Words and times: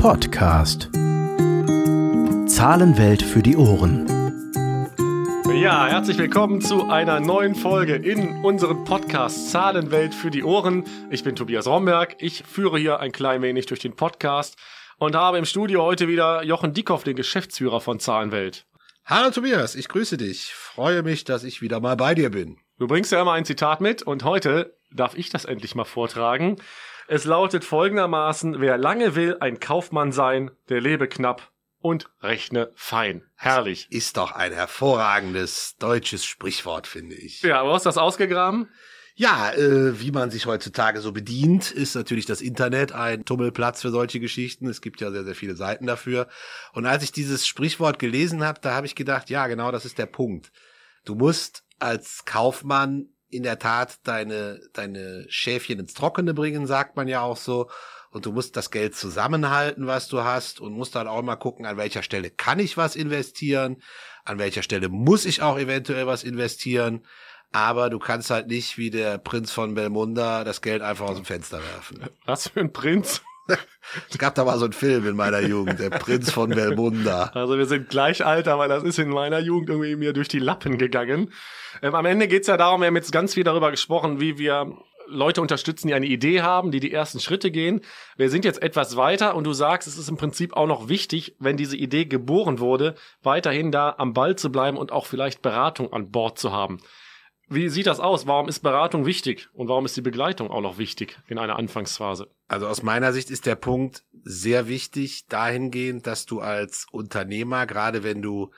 Podcast. 0.00 0.88
Zahlenwelt 2.48 3.22
für 3.22 3.42
die 3.42 3.54
Ohren. 3.54 4.06
Ja, 5.60 5.88
herzlich 5.88 6.16
willkommen 6.16 6.62
zu 6.62 6.88
einer 6.88 7.20
neuen 7.20 7.54
Folge 7.54 7.96
in 7.96 8.42
unserem 8.42 8.84
Podcast 8.84 9.50
Zahlenwelt 9.50 10.14
für 10.14 10.30
die 10.30 10.42
Ohren. 10.42 10.84
Ich 11.10 11.22
bin 11.22 11.36
Tobias 11.36 11.66
Romberg. 11.66 12.16
Ich 12.18 12.44
führe 12.44 12.78
hier 12.78 13.00
ein 13.00 13.12
klein 13.12 13.42
wenig 13.42 13.66
durch 13.66 13.80
den 13.80 13.94
Podcast 13.94 14.56
und 14.96 15.14
habe 15.14 15.36
im 15.36 15.44
Studio 15.44 15.82
heute 15.82 16.08
wieder 16.08 16.44
Jochen 16.44 16.72
Dickhoff, 16.72 17.04
den 17.04 17.16
Geschäftsführer 17.16 17.82
von 17.82 18.00
Zahlenwelt. 18.00 18.64
Hallo 19.04 19.30
Tobias, 19.30 19.74
ich 19.74 19.88
grüße 19.88 20.16
dich. 20.16 20.54
Freue 20.54 21.02
mich, 21.02 21.24
dass 21.24 21.44
ich 21.44 21.60
wieder 21.60 21.78
mal 21.78 21.96
bei 21.96 22.14
dir 22.14 22.30
bin. 22.30 22.56
Du 22.78 22.86
bringst 22.86 23.12
ja 23.12 23.20
immer 23.20 23.32
ein 23.32 23.44
Zitat 23.44 23.82
mit 23.82 24.02
und 24.02 24.24
heute 24.24 24.78
darf 24.90 25.14
ich 25.14 25.28
das 25.28 25.44
endlich 25.44 25.74
mal 25.74 25.84
vortragen. 25.84 26.56
Es 27.12 27.24
lautet 27.24 27.64
folgendermaßen, 27.64 28.60
wer 28.60 28.78
lange 28.78 29.16
will 29.16 29.36
ein 29.40 29.58
Kaufmann 29.58 30.12
sein, 30.12 30.52
der 30.68 30.80
lebe 30.80 31.08
knapp 31.08 31.50
und 31.80 32.08
rechne 32.22 32.70
fein. 32.76 33.24
Herrlich. 33.34 33.90
Ist 33.90 34.16
doch 34.16 34.30
ein 34.30 34.52
hervorragendes 34.52 35.74
deutsches 35.80 36.24
Sprichwort, 36.24 36.86
finde 36.86 37.16
ich. 37.16 37.42
Ja, 37.42 37.66
wo 37.66 37.72
hast 37.72 37.84
du 37.84 37.88
das 37.88 37.98
ausgegraben? 37.98 38.68
Ja, 39.16 39.50
äh, 39.54 40.00
wie 40.00 40.12
man 40.12 40.30
sich 40.30 40.46
heutzutage 40.46 41.00
so 41.00 41.10
bedient, 41.10 41.72
ist 41.72 41.96
natürlich 41.96 42.26
das 42.26 42.40
Internet 42.40 42.92
ein 42.92 43.24
Tummelplatz 43.24 43.82
für 43.82 43.90
solche 43.90 44.20
Geschichten. 44.20 44.68
Es 44.68 44.80
gibt 44.80 45.00
ja 45.00 45.10
sehr, 45.10 45.24
sehr 45.24 45.34
viele 45.34 45.56
Seiten 45.56 45.86
dafür. 45.86 46.28
Und 46.74 46.86
als 46.86 47.02
ich 47.02 47.10
dieses 47.10 47.44
Sprichwort 47.44 47.98
gelesen 47.98 48.44
habe, 48.44 48.60
da 48.62 48.74
habe 48.74 48.86
ich 48.86 48.94
gedacht, 48.94 49.30
ja, 49.30 49.48
genau, 49.48 49.72
das 49.72 49.84
ist 49.84 49.98
der 49.98 50.06
Punkt. 50.06 50.52
Du 51.04 51.16
musst 51.16 51.64
als 51.80 52.24
Kaufmann 52.24 53.08
in 53.30 53.42
der 53.42 53.58
Tat 53.58 53.98
deine, 54.04 54.60
deine 54.72 55.26
Schäfchen 55.28 55.78
ins 55.78 55.94
Trockene 55.94 56.34
bringen, 56.34 56.66
sagt 56.66 56.96
man 56.96 57.08
ja 57.08 57.22
auch 57.22 57.36
so. 57.36 57.70
Und 58.10 58.26
du 58.26 58.32
musst 58.32 58.56
das 58.56 58.70
Geld 58.72 58.96
zusammenhalten, 58.96 59.86
was 59.86 60.08
du 60.08 60.24
hast 60.24 60.60
und 60.60 60.72
musst 60.72 60.96
dann 60.96 61.06
auch 61.06 61.22
mal 61.22 61.36
gucken, 61.36 61.64
an 61.64 61.76
welcher 61.76 62.02
Stelle 62.02 62.30
kann 62.30 62.58
ich 62.58 62.76
was 62.76 62.96
investieren, 62.96 63.80
an 64.24 64.38
welcher 64.38 64.62
Stelle 64.62 64.88
muss 64.88 65.24
ich 65.24 65.42
auch 65.42 65.58
eventuell 65.58 66.06
was 66.06 66.24
investieren. 66.24 67.06
Aber 67.52 67.90
du 67.90 67.98
kannst 67.98 68.30
halt 68.30 68.48
nicht 68.48 68.78
wie 68.78 68.90
der 68.90 69.18
Prinz 69.18 69.52
von 69.52 69.74
Belmunda 69.74 70.44
das 70.44 70.60
Geld 70.60 70.82
einfach 70.82 71.08
aus 71.08 71.16
dem 71.16 71.24
Fenster 71.24 71.58
werfen. 71.58 72.04
Was 72.24 72.48
für 72.48 72.60
ein 72.60 72.72
Prinz? 72.72 73.22
Es 74.10 74.18
gab 74.18 74.34
da 74.34 74.44
mal 74.44 74.58
so 74.58 74.64
einen 74.64 74.72
Film 74.72 75.06
in 75.06 75.16
meiner 75.16 75.40
Jugend, 75.40 75.78
der 75.80 75.90
Prinz 75.90 76.30
von 76.30 76.50
Belmunda. 76.50 77.30
Also 77.34 77.58
wir 77.58 77.66
sind 77.66 77.88
gleich 77.88 78.24
alt, 78.24 78.48
aber 78.48 78.68
das 78.68 78.82
ist 78.82 78.98
in 78.98 79.08
meiner 79.08 79.38
Jugend 79.38 79.70
irgendwie 79.70 79.96
mir 79.96 80.12
durch 80.12 80.28
die 80.28 80.38
Lappen 80.38 80.78
gegangen. 80.78 81.32
Ähm, 81.82 81.94
am 81.94 82.06
Ende 82.06 82.28
geht's 82.28 82.48
ja 82.48 82.56
darum, 82.56 82.80
wir 82.80 82.88
haben 82.88 82.96
jetzt 82.96 83.12
ganz 83.12 83.34
viel 83.34 83.44
darüber 83.44 83.70
gesprochen, 83.70 84.20
wie 84.20 84.38
wir 84.38 84.72
Leute 85.10 85.40
unterstützen, 85.40 85.88
die 85.88 85.94
eine 85.94 86.06
Idee 86.06 86.42
haben, 86.42 86.70
die 86.70 86.80
die 86.80 86.92
ersten 86.92 87.20
Schritte 87.20 87.50
gehen. 87.50 87.80
Wir 88.16 88.30
sind 88.30 88.44
jetzt 88.44 88.62
etwas 88.62 88.96
weiter 88.96 89.34
und 89.34 89.44
du 89.44 89.52
sagst, 89.52 89.88
es 89.88 89.98
ist 89.98 90.08
im 90.08 90.16
Prinzip 90.16 90.56
auch 90.56 90.66
noch 90.66 90.88
wichtig, 90.88 91.34
wenn 91.38 91.56
diese 91.56 91.76
Idee 91.76 92.04
geboren 92.04 92.60
wurde, 92.60 92.94
weiterhin 93.22 93.72
da 93.72 93.94
am 93.98 94.14
Ball 94.14 94.36
zu 94.36 94.52
bleiben 94.52 94.76
und 94.76 94.92
auch 94.92 95.06
vielleicht 95.06 95.42
Beratung 95.42 95.92
an 95.92 96.10
Bord 96.10 96.38
zu 96.38 96.52
haben. 96.52 96.80
Wie 97.52 97.68
sieht 97.68 97.88
das 97.88 97.98
aus? 97.98 98.28
Warum 98.28 98.48
ist 98.48 98.60
Beratung 98.60 99.06
wichtig 99.06 99.48
und 99.54 99.66
warum 99.66 99.84
ist 99.84 99.96
die 99.96 100.02
Begleitung 100.02 100.52
auch 100.52 100.60
noch 100.60 100.78
wichtig 100.78 101.18
in 101.26 101.36
einer 101.36 101.56
Anfangsphase? 101.56 102.30
Also 102.46 102.68
aus 102.68 102.84
meiner 102.84 103.12
Sicht 103.12 103.28
ist 103.28 103.44
der 103.44 103.56
Punkt 103.56 104.04
sehr 104.22 104.68
wichtig 104.68 105.26
dahingehend, 105.26 106.06
dass 106.06 106.26
du 106.26 106.38
als 106.40 106.86
Unternehmer, 106.92 107.66
gerade 107.66 108.04
wenn 108.04 108.22
du 108.22 108.52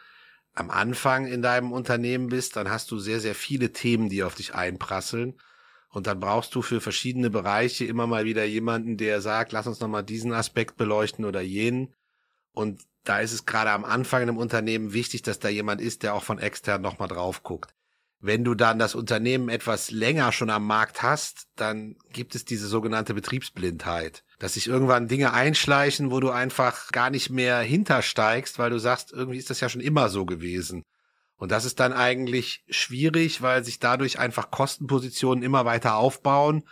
am 0.54 0.68
Anfang 0.68 1.26
in 1.26 1.40
deinem 1.40 1.72
Unternehmen 1.72 2.28
bist, 2.28 2.56
dann 2.56 2.68
hast 2.68 2.90
du 2.90 2.98
sehr, 2.98 3.20
sehr 3.20 3.34
viele 3.34 3.72
Themen, 3.72 4.10
die 4.10 4.24
auf 4.24 4.34
dich 4.34 4.54
einprasseln. 4.54 5.40
Und 5.88 6.06
dann 6.06 6.20
brauchst 6.20 6.54
du 6.54 6.60
für 6.60 6.82
verschiedene 6.82 7.30
Bereiche 7.30 7.86
immer 7.86 8.06
mal 8.06 8.26
wieder 8.26 8.44
jemanden, 8.44 8.98
der 8.98 9.22
sagt, 9.22 9.52
lass 9.52 9.66
uns 9.66 9.80
nochmal 9.80 10.04
diesen 10.04 10.34
Aspekt 10.34 10.76
beleuchten 10.76 11.24
oder 11.24 11.40
jenen. 11.40 11.94
Und 12.52 12.82
da 13.04 13.20
ist 13.20 13.32
es 13.32 13.46
gerade 13.46 13.70
am 13.70 13.86
Anfang 13.86 14.20
in 14.20 14.28
einem 14.28 14.38
Unternehmen 14.38 14.92
wichtig, 14.92 15.22
dass 15.22 15.38
da 15.38 15.48
jemand 15.48 15.80
ist, 15.80 16.02
der 16.02 16.14
auch 16.14 16.24
von 16.24 16.38
extern 16.38 16.82
nochmal 16.82 17.08
drauf 17.08 17.42
guckt. 17.42 17.74
Wenn 18.24 18.44
du 18.44 18.54
dann 18.54 18.78
das 18.78 18.94
Unternehmen 18.94 19.48
etwas 19.48 19.90
länger 19.90 20.30
schon 20.30 20.48
am 20.48 20.64
Markt 20.64 21.02
hast, 21.02 21.48
dann 21.56 21.96
gibt 22.12 22.36
es 22.36 22.44
diese 22.44 22.68
sogenannte 22.68 23.14
Betriebsblindheit, 23.14 24.22
dass 24.38 24.54
sich 24.54 24.68
irgendwann 24.68 25.08
Dinge 25.08 25.32
einschleichen, 25.32 26.12
wo 26.12 26.20
du 26.20 26.30
einfach 26.30 26.92
gar 26.92 27.10
nicht 27.10 27.30
mehr 27.30 27.58
hintersteigst, 27.58 28.60
weil 28.60 28.70
du 28.70 28.78
sagst, 28.78 29.12
irgendwie 29.12 29.38
ist 29.38 29.50
das 29.50 29.58
ja 29.58 29.68
schon 29.68 29.80
immer 29.80 30.08
so 30.08 30.24
gewesen. 30.24 30.84
Und 31.34 31.50
das 31.50 31.64
ist 31.64 31.80
dann 31.80 31.92
eigentlich 31.92 32.62
schwierig, 32.70 33.42
weil 33.42 33.64
sich 33.64 33.80
dadurch 33.80 34.20
einfach 34.20 34.52
Kostenpositionen 34.52 35.42
immer 35.42 35.64
weiter 35.64 35.96
aufbauen 35.96 36.62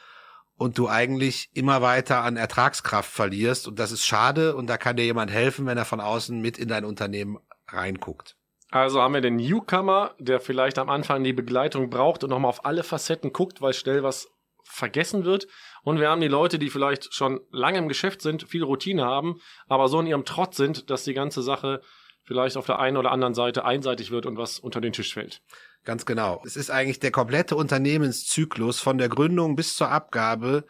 und 0.55 0.79
du 0.79 0.89
eigentlich 0.89 1.49
immer 1.53 1.83
weiter 1.83 2.23
an 2.23 2.37
Ertragskraft 2.37 3.11
verlierst. 3.11 3.67
Und 3.67 3.81
das 3.81 3.91
ist 3.91 4.07
schade 4.07 4.55
und 4.55 4.69
da 4.69 4.79
kann 4.79 4.95
dir 4.95 5.05
jemand 5.05 5.33
helfen, 5.33 5.67
wenn 5.67 5.79
er 5.79 5.85
von 5.85 5.99
außen 5.99 6.41
mit 6.41 6.59
in 6.59 6.69
dein 6.69 6.85
Unternehmen 6.85 7.39
reinguckt. 7.67 8.37
Also 8.71 9.03
haben 9.03 9.15
wir 9.15 9.21
den 9.21 9.37
Newcomer, 9.37 10.15
der 10.19 10.41
vielleicht 10.41 10.79
am 10.79 10.89
Anfang 10.89 11.25
die 11.25 11.33
Begleitung 11.33 11.91
braucht 11.91 12.23
und 12.23 12.31
nochmal 12.31 12.51
auf 12.51 12.65
alle 12.65 12.85
Facetten 12.85 13.33
guckt, 13.33 13.61
weil 13.61 13.73
schnell 13.73 14.03
was 14.03 14.29
vergessen 14.63 15.25
wird. 15.25 15.49
Und 15.83 15.99
wir 15.99 16.09
haben 16.09 16.21
die 16.21 16.29
Leute, 16.29 16.59
die 16.59 16.71
vielleicht 16.71 17.13
schon 17.13 17.41
lange 17.51 17.79
im 17.79 17.89
Geschäft 17.89 18.23
sind, 18.23 18.45
viel 18.49 18.63
Routine 18.63 19.05
haben, 19.05 19.41
aber 19.67 19.89
so 19.89 19.99
in 20.01 20.07
ihrem 20.07 20.25
Trott 20.25 20.55
sind, 20.55 20.91
dass 20.91 21.05
die 21.05 21.15
ganze 21.15 21.43
Sache 21.43 21.81
vielleicht 22.23 22.57
auf 22.57 22.67
der 22.67 22.79
einen 22.79 22.97
oder 22.97 23.11
anderen 23.11 23.35
Seite 23.35 23.65
einseitig 23.65 24.13
wird 24.13 24.27
und 24.27 24.37
was 24.37 24.61
unter 24.61 24.81
den 24.81 24.93
Tisch 24.93 25.15
fällt. 25.15 25.43
Ganz 25.85 26.07
genau. 26.07 26.43
Es 26.45 26.57
ist 26.57 26.71
eigentlich 26.71 27.01
der 27.01 27.11
komplette 27.11 27.57
Unternehmenszyklus 27.57 28.79
von 28.79 28.99
der 28.99 29.09
Gründung 29.09 29.57
bis 29.57 29.75
zur 29.75 29.91
Abgabe 29.91 30.65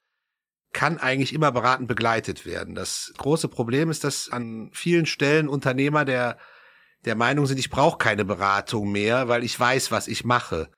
kann 0.72 0.98
eigentlich 0.98 1.34
immer 1.34 1.50
beratend 1.50 1.88
begleitet 1.88 2.46
werden. 2.46 2.76
Das 2.76 3.12
große 3.18 3.48
Problem 3.48 3.90
ist, 3.90 4.04
dass 4.04 4.30
an 4.30 4.70
vielen 4.72 5.04
Stellen 5.04 5.48
Unternehmer 5.48 6.04
der 6.04 6.38
der 7.04 7.14
Meinung 7.14 7.46
sind, 7.46 7.58
ich 7.58 7.70
brauche 7.70 7.98
keine 7.98 8.24
Beratung 8.24 8.92
mehr, 8.92 9.28
weil 9.28 9.44
ich 9.44 9.58
weiß, 9.58 9.90
was 9.90 10.08
ich 10.08 10.24
mache. 10.24 10.68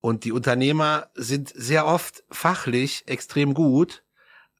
Und 0.00 0.24
die 0.24 0.32
Unternehmer 0.32 1.10
sind 1.14 1.52
sehr 1.54 1.86
oft 1.86 2.24
fachlich 2.30 3.04
extrem 3.06 3.54
gut, 3.54 4.02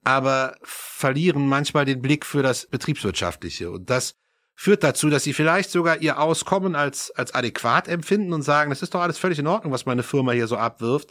aber 0.04 0.56
verlieren 0.62 1.46
manchmal 1.46 1.84
den 1.84 2.00
Blick 2.00 2.24
für 2.24 2.42
das 2.42 2.66
Betriebswirtschaftliche. 2.66 3.70
Und 3.70 3.90
das 3.90 4.14
führt 4.54 4.84
dazu, 4.84 5.10
dass 5.10 5.24
sie 5.24 5.32
vielleicht 5.32 5.70
sogar 5.70 6.00
ihr 6.00 6.20
Auskommen 6.20 6.76
als, 6.76 7.10
als 7.10 7.34
adäquat 7.34 7.88
empfinden 7.88 8.32
und 8.32 8.42
sagen, 8.42 8.70
das 8.70 8.82
ist 8.82 8.94
doch 8.94 9.00
alles 9.00 9.18
völlig 9.18 9.38
in 9.38 9.46
Ordnung, 9.46 9.72
was 9.72 9.86
meine 9.86 10.02
Firma 10.02 10.32
hier 10.32 10.46
so 10.46 10.56
abwirft. 10.56 11.10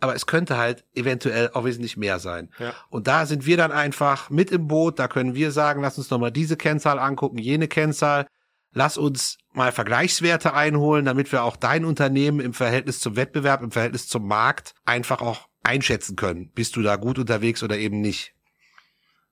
Aber 0.00 0.14
es 0.14 0.26
könnte 0.26 0.56
halt 0.58 0.84
eventuell 0.94 1.50
auch 1.54 1.64
wesentlich 1.64 1.96
mehr 1.96 2.18
sein. 2.18 2.50
Ja. 2.58 2.74
Und 2.90 3.06
da 3.06 3.24
sind 3.24 3.46
wir 3.46 3.56
dann 3.56 3.70
einfach 3.70 4.30
mit 4.30 4.50
im 4.50 4.66
Boot. 4.66 4.98
Da 4.98 5.06
können 5.06 5.34
wir 5.34 5.52
sagen, 5.52 5.80
lass 5.80 5.96
uns 5.96 6.10
nochmal 6.10 6.32
diese 6.32 6.56
Kennzahl 6.56 6.98
angucken, 6.98 7.38
jene 7.38 7.68
Kennzahl 7.68 8.26
lass 8.72 8.98
uns 8.98 9.38
mal 9.52 9.72
Vergleichswerte 9.72 10.54
einholen, 10.54 11.04
damit 11.04 11.30
wir 11.32 11.44
auch 11.44 11.56
dein 11.56 11.84
Unternehmen 11.84 12.40
im 12.40 12.54
Verhältnis 12.54 13.00
zum 13.00 13.16
Wettbewerb, 13.16 13.62
im 13.62 13.70
Verhältnis 13.70 14.08
zum 14.08 14.26
Markt 14.26 14.74
einfach 14.84 15.20
auch 15.20 15.48
einschätzen 15.62 16.16
können. 16.16 16.50
Bist 16.54 16.76
du 16.76 16.82
da 16.82 16.96
gut 16.96 17.18
unterwegs 17.18 17.62
oder 17.62 17.78
eben 17.78 18.00
nicht? 18.00 18.34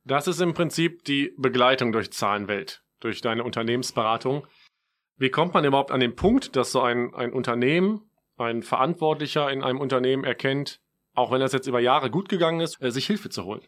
Das 0.04 0.26
ist 0.26 0.40
im 0.40 0.54
Prinzip 0.54 1.04
die 1.04 1.32
Begleitung 1.36 1.92
durch 1.92 2.12
Zahlenwelt, 2.12 2.82
durch 3.00 3.20
deine 3.20 3.44
Unternehmensberatung. 3.44 4.46
Wie 5.16 5.30
kommt 5.30 5.54
man 5.54 5.64
überhaupt 5.64 5.90
an 5.90 6.00
den 6.00 6.16
Punkt, 6.16 6.56
dass 6.56 6.72
so 6.72 6.80
ein, 6.80 7.14
ein 7.14 7.32
Unternehmen, 7.32 8.10
ein 8.36 8.62
Verantwortlicher 8.62 9.50
in 9.50 9.62
einem 9.62 9.78
Unternehmen 9.78 10.24
erkennt, 10.24 10.80
auch 11.14 11.30
wenn 11.30 11.40
das 11.40 11.52
jetzt 11.52 11.66
über 11.66 11.80
Jahre 11.80 12.10
gut 12.10 12.28
gegangen 12.28 12.60
ist, 12.60 12.80
äh, 12.80 12.90
sich 12.90 13.06
Hilfe 13.06 13.28
zu 13.28 13.44
holen? 13.44 13.60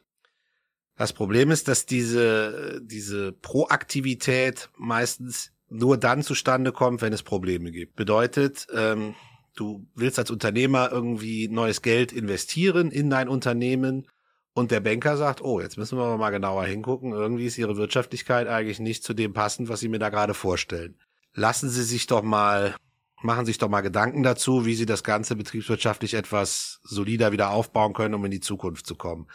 Das 0.96 1.12
Problem 1.12 1.50
ist, 1.50 1.68
dass 1.68 1.86
diese, 1.86 2.80
diese 2.82 3.32
Proaktivität 3.32 4.70
meistens 4.76 5.52
nur 5.72 5.96
dann 5.96 6.22
zustande 6.22 6.72
kommt, 6.72 7.02
wenn 7.02 7.12
es 7.12 7.22
Probleme 7.22 7.70
gibt. 7.70 7.96
Bedeutet, 7.96 8.66
ähm, 8.74 9.14
du 9.56 9.86
willst 9.94 10.18
als 10.18 10.30
Unternehmer 10.30 10.90
irgendwie 10.92 11.48
neues 11.48 11.82
Geld 11.82 12.12
investieren 12.12 12.90
in 12.90 13.10
dein 13.10 13.28
Unternehmen 13.28 14.06
und 14.54 14.70
der 14.70 14.80
Banker 14.80 15.16
sagt, 15.16 15.42
oh, 15.42 15.60
jetzt 15.60 15.78
müssen 15.78 15.98
wir 15.98 16.16
mal 16.18 16.30
genauer 16.30 16.64
hingucken, 16.64 17.12
irgendwie 17.12 17.46
ist 17.46 17.58
ihre 17.58 17.76
Wirtschaftlichkeit 17.76 18.48
eigentlich 18.48 18.80
nicht 18.80 19.02
zu 19.02 19.14
dem 19.14 19.32
passend, 19.32 19.68
was 19.68 19.80
sie 19.80 19.88
mir 19.88 19.98
da 19.98 20.10
gerade 20.10 20.34
vorstellen. 20.34 20.98
Lassen 21.34 21.70
Sie 21.70 21.82
sich 21.82 22.06
doch 22.06 22.22
mal, 22.22 22.76
machen 23.22 23.46
sich 23.46 23.56
doch 23.56 23.70
mal 23.70 23.80
Gedanken 23.80 24.22
dazu, 24.22 24.66
wie 24.66 24.74
Sie 24.74 24.84
das 24.84 25.02
Ganze 25.02 25.34
betriebswirtschaftlich 25.34 26.12
etwas 26.12 26.80
solider 26.82 27.32
wieder 27.32 27.50
aufbauen 27.50 27.94
können, 27.94 28.14
um 28.14 28.24
in 28.26 28.30
die 28.30 28.40
Zukunft 28.40 28.86
zu 28.86 28.96
kommen. 28.96 29.28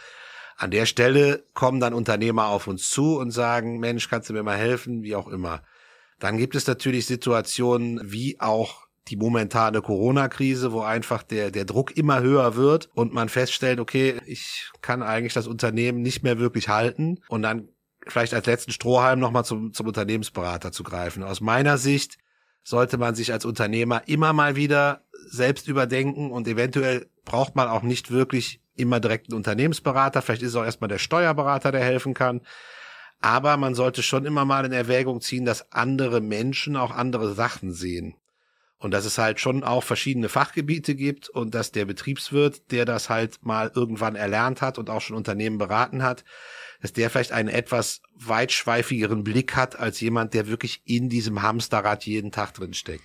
An 0.58 0.70
der 0.70 0.86
Stelle 0.86 1.44
kommen 1.56 1.80
dann 1.80 1.96
Unternehmer 1.96 2.48
auf 2.48 2.68
uns 2.68 2.92
zu 2.92 3.18
und 3.18 3.32
sagen, 3.32 3.80
Mensch, 3.80 4.10
kannst 4.10 4.30
du 4.30 4.34
mir 4.34 4.44
mal 4.44 4.58
helfen, 4.58 5.02
wie 5.02 5.16
auch 5.16 5.28
immer. 5.28 5.64
Dann 6.20 6.38
gibt 6.38 6.56
es 6.56 6.68
natürlich 6.68 7.06
Situationen 7.06 8.00
wie 8.04 8.40
auch 8.40 8.88
die 9.08 9.16
momentane 9.16 9.82
Corona-Krise, 9.82 10.72
wo 10.72 10.82
einfach 10.82 11.24
der, 11.24 11.52
der 11.52 11.66
Druck 11.66 11.96
immer 11.96 12.22
höher 12.22 12.56
wird 12.56 12.90
und 12.94 13.14
man 13.14 13.30
feststellt, 13.30 13.80
okay, 13.80 14.20
ich 14.26 14.72
kann 14.82 15.02
eigentlich 15.02 15.34
das 15.34 15.48
Unternehmen 15.48 16.02
nicht 16.02 16.24
mehr 16.24 16.40
wirklich 16.40 16.70
halten 16.70 17.20
und 17.30 17.42
dann 17.42 17.70
vielleicht 18.06 18.34
als 18.34 18.46
letzten 18.46 18.72
Strohhalm 18.72 19.20
nochmal 19.20 19.46
zum, 19.46 19.74
zum 19.74 19.88
Unternehmensberater 19.88 20.72
zu 20.72 20.84
greifen. 20.84 21.24
Aus 21.24 21.42
meiner 21.42 21.78
Sicht 21.78 22.18
sollte 22.64 22.98
man 22.98 23.16
sich 23.16 23.32
als 23.32 23.46
Unternehmer 23.46 24.04
immer 24.08 24.34
mal 24.34 24.56
wieder 24.56 25.04
selbst 25.30 25.68
überdenken 25.68 26.32
und 26.32 26.48
eventuell 26.48 27.10
braucht 27.24 27.56
man 27.56 27.68
auch 27.68 27.82
nicht 27.82 28.12
wirklich 28.12 28.62
immer 28.76 29.00
direkt 29.00 29.30
einen 29.30 29.38
Unternehmensberater. 29.38 30.22
Vielleicht 30.22 30.42
ist 30.42 30.50
es 30.50 30.56
auch 30.56 30.66
erstmal 30.66 30.88
der 30.90 31.00
Steuerberater, 31.00 31.72
der 31.72 31.82
helfen 31.82 32.14
kann. 32.14 32.42
Aber 33.20 33.58
man 33.58 33.76
sollte 33.76 34.04
schon 34.04 34.26
immer 34.26 34.46
mal 34.46 34.66
in 34.66 34.72
Erwägung 34.72 35.22
ziehen, 35.22 35.46
dass 35.46 35.72
andere 35.72 36.22
Menschen 36.22 36.76
auch 36.76 36.92
andere 36.92 37.34
Sachen 37.34 37.72
sehen. 37.72 38.16
Und 38.80 38.92
dass 38.92 39.06
es 39.06 39.18
halt 39.18 39.40
schon 39.40 39.64
auch 39.64 39.84
verschiedene 39.84 40.30
Fachgebiete 40.30 40.94
gibt 40.94 41.30
und 41.30 41.56
dass 41.56 41.72
der 41.72 41.86
Betriebswirt, 41.86 42.72
der 42.72 42.86
das 42.86 43.10
halt 43.10 43.44
mal 43.44 43.72
irgendwann 43.74 44.16
erlernt 44.16 44.62
hat 44.62 44.78
und 44.78 44.92
auch 44.92 45.02
schon 45.02 45.16
Unternehmen 45.16 45.58
beraten 45.58 46.04
hat, 46.04 46.24
dass 46.82 46.94
der 46.94 47.10
vielleicht 47.10 47.32
einen 47.32 47.50
etwas 47.50 48.02
weitschweifigeren 48.14 49.24
Blick 49.24 49.56
hat 49.56 49.80
als 49.80 50.00
jemand, 50.00 50.36
der 50.36 50.48
wirklich 50.48 50.82
in 50.86 51.10
diesem 51.10 51.42
Hamsterrad 51.42 52.06
jeden 52.06 52.32
Tag 52.32 52.54
drin 52.54 52.76
steckt. 52.76 53.04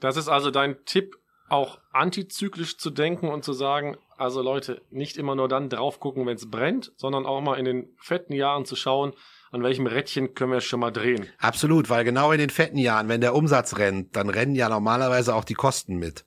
Das 0.00 0.16
ist 0.16 0.28
also 0.28 0.50
dein 0.50 0.84
Tipp, 0.86 1.16
auch 1.48 1.78
antizyklisch 1.92 2.78
zu 2.78 2.90
denken 2.90 3.28
und 3.28 3.44
zu 3.44 3.52
sagen, 3.52 3.98
also 4.16 4.40
Leute, 4.40 4.82
nicht 4.90 5.18
immer 5.18 5.34
nur 5.34 5.48
dann 5.48 5.68
drauf 5.68 6.00
gucken, 6.00 6.26
wenn 6.26 6.36
es 6.36 6.50
brennt, 6.50 6.92
sondern 6.96 7.26
auch 7.26 7.40
mal 7.42 7.58
in 7.58 7.64
den 7.66 7.94
fetten 7.98 8.32
Jahren 8.32 8.64
zu 8.64 8.74
schauen, 8.74 9.12
an 9.52 9.62
welchem 9.62 9.86
Rädchen 9.86 10.34
können 10.34 10.50
wir 10.50 10.62
schon 10.62 10.80
mal 10.80 10.90
drehen. 10.90 11.28
Absolut, 11.38 11.90
weil 11.90 12.04
genau 12.04 12.32
in 12.32 12.38
den 12.38 12.50
fetten 12.50 12.78
Jahren, 12.78 13.08
wenn 13.08 13.20
der 13.20 13.34
Umsatz 13.34 13.76
rennt, 13.76 14.16
dann 14.16 14.30
rennen 14.30 14.54
ja 14.54 14.70
normalerweise 14.70 15.34
auch 15.34 15.44
die 15.44 15.54
Kosten 15.54 15.96
mit. 15.96 16.24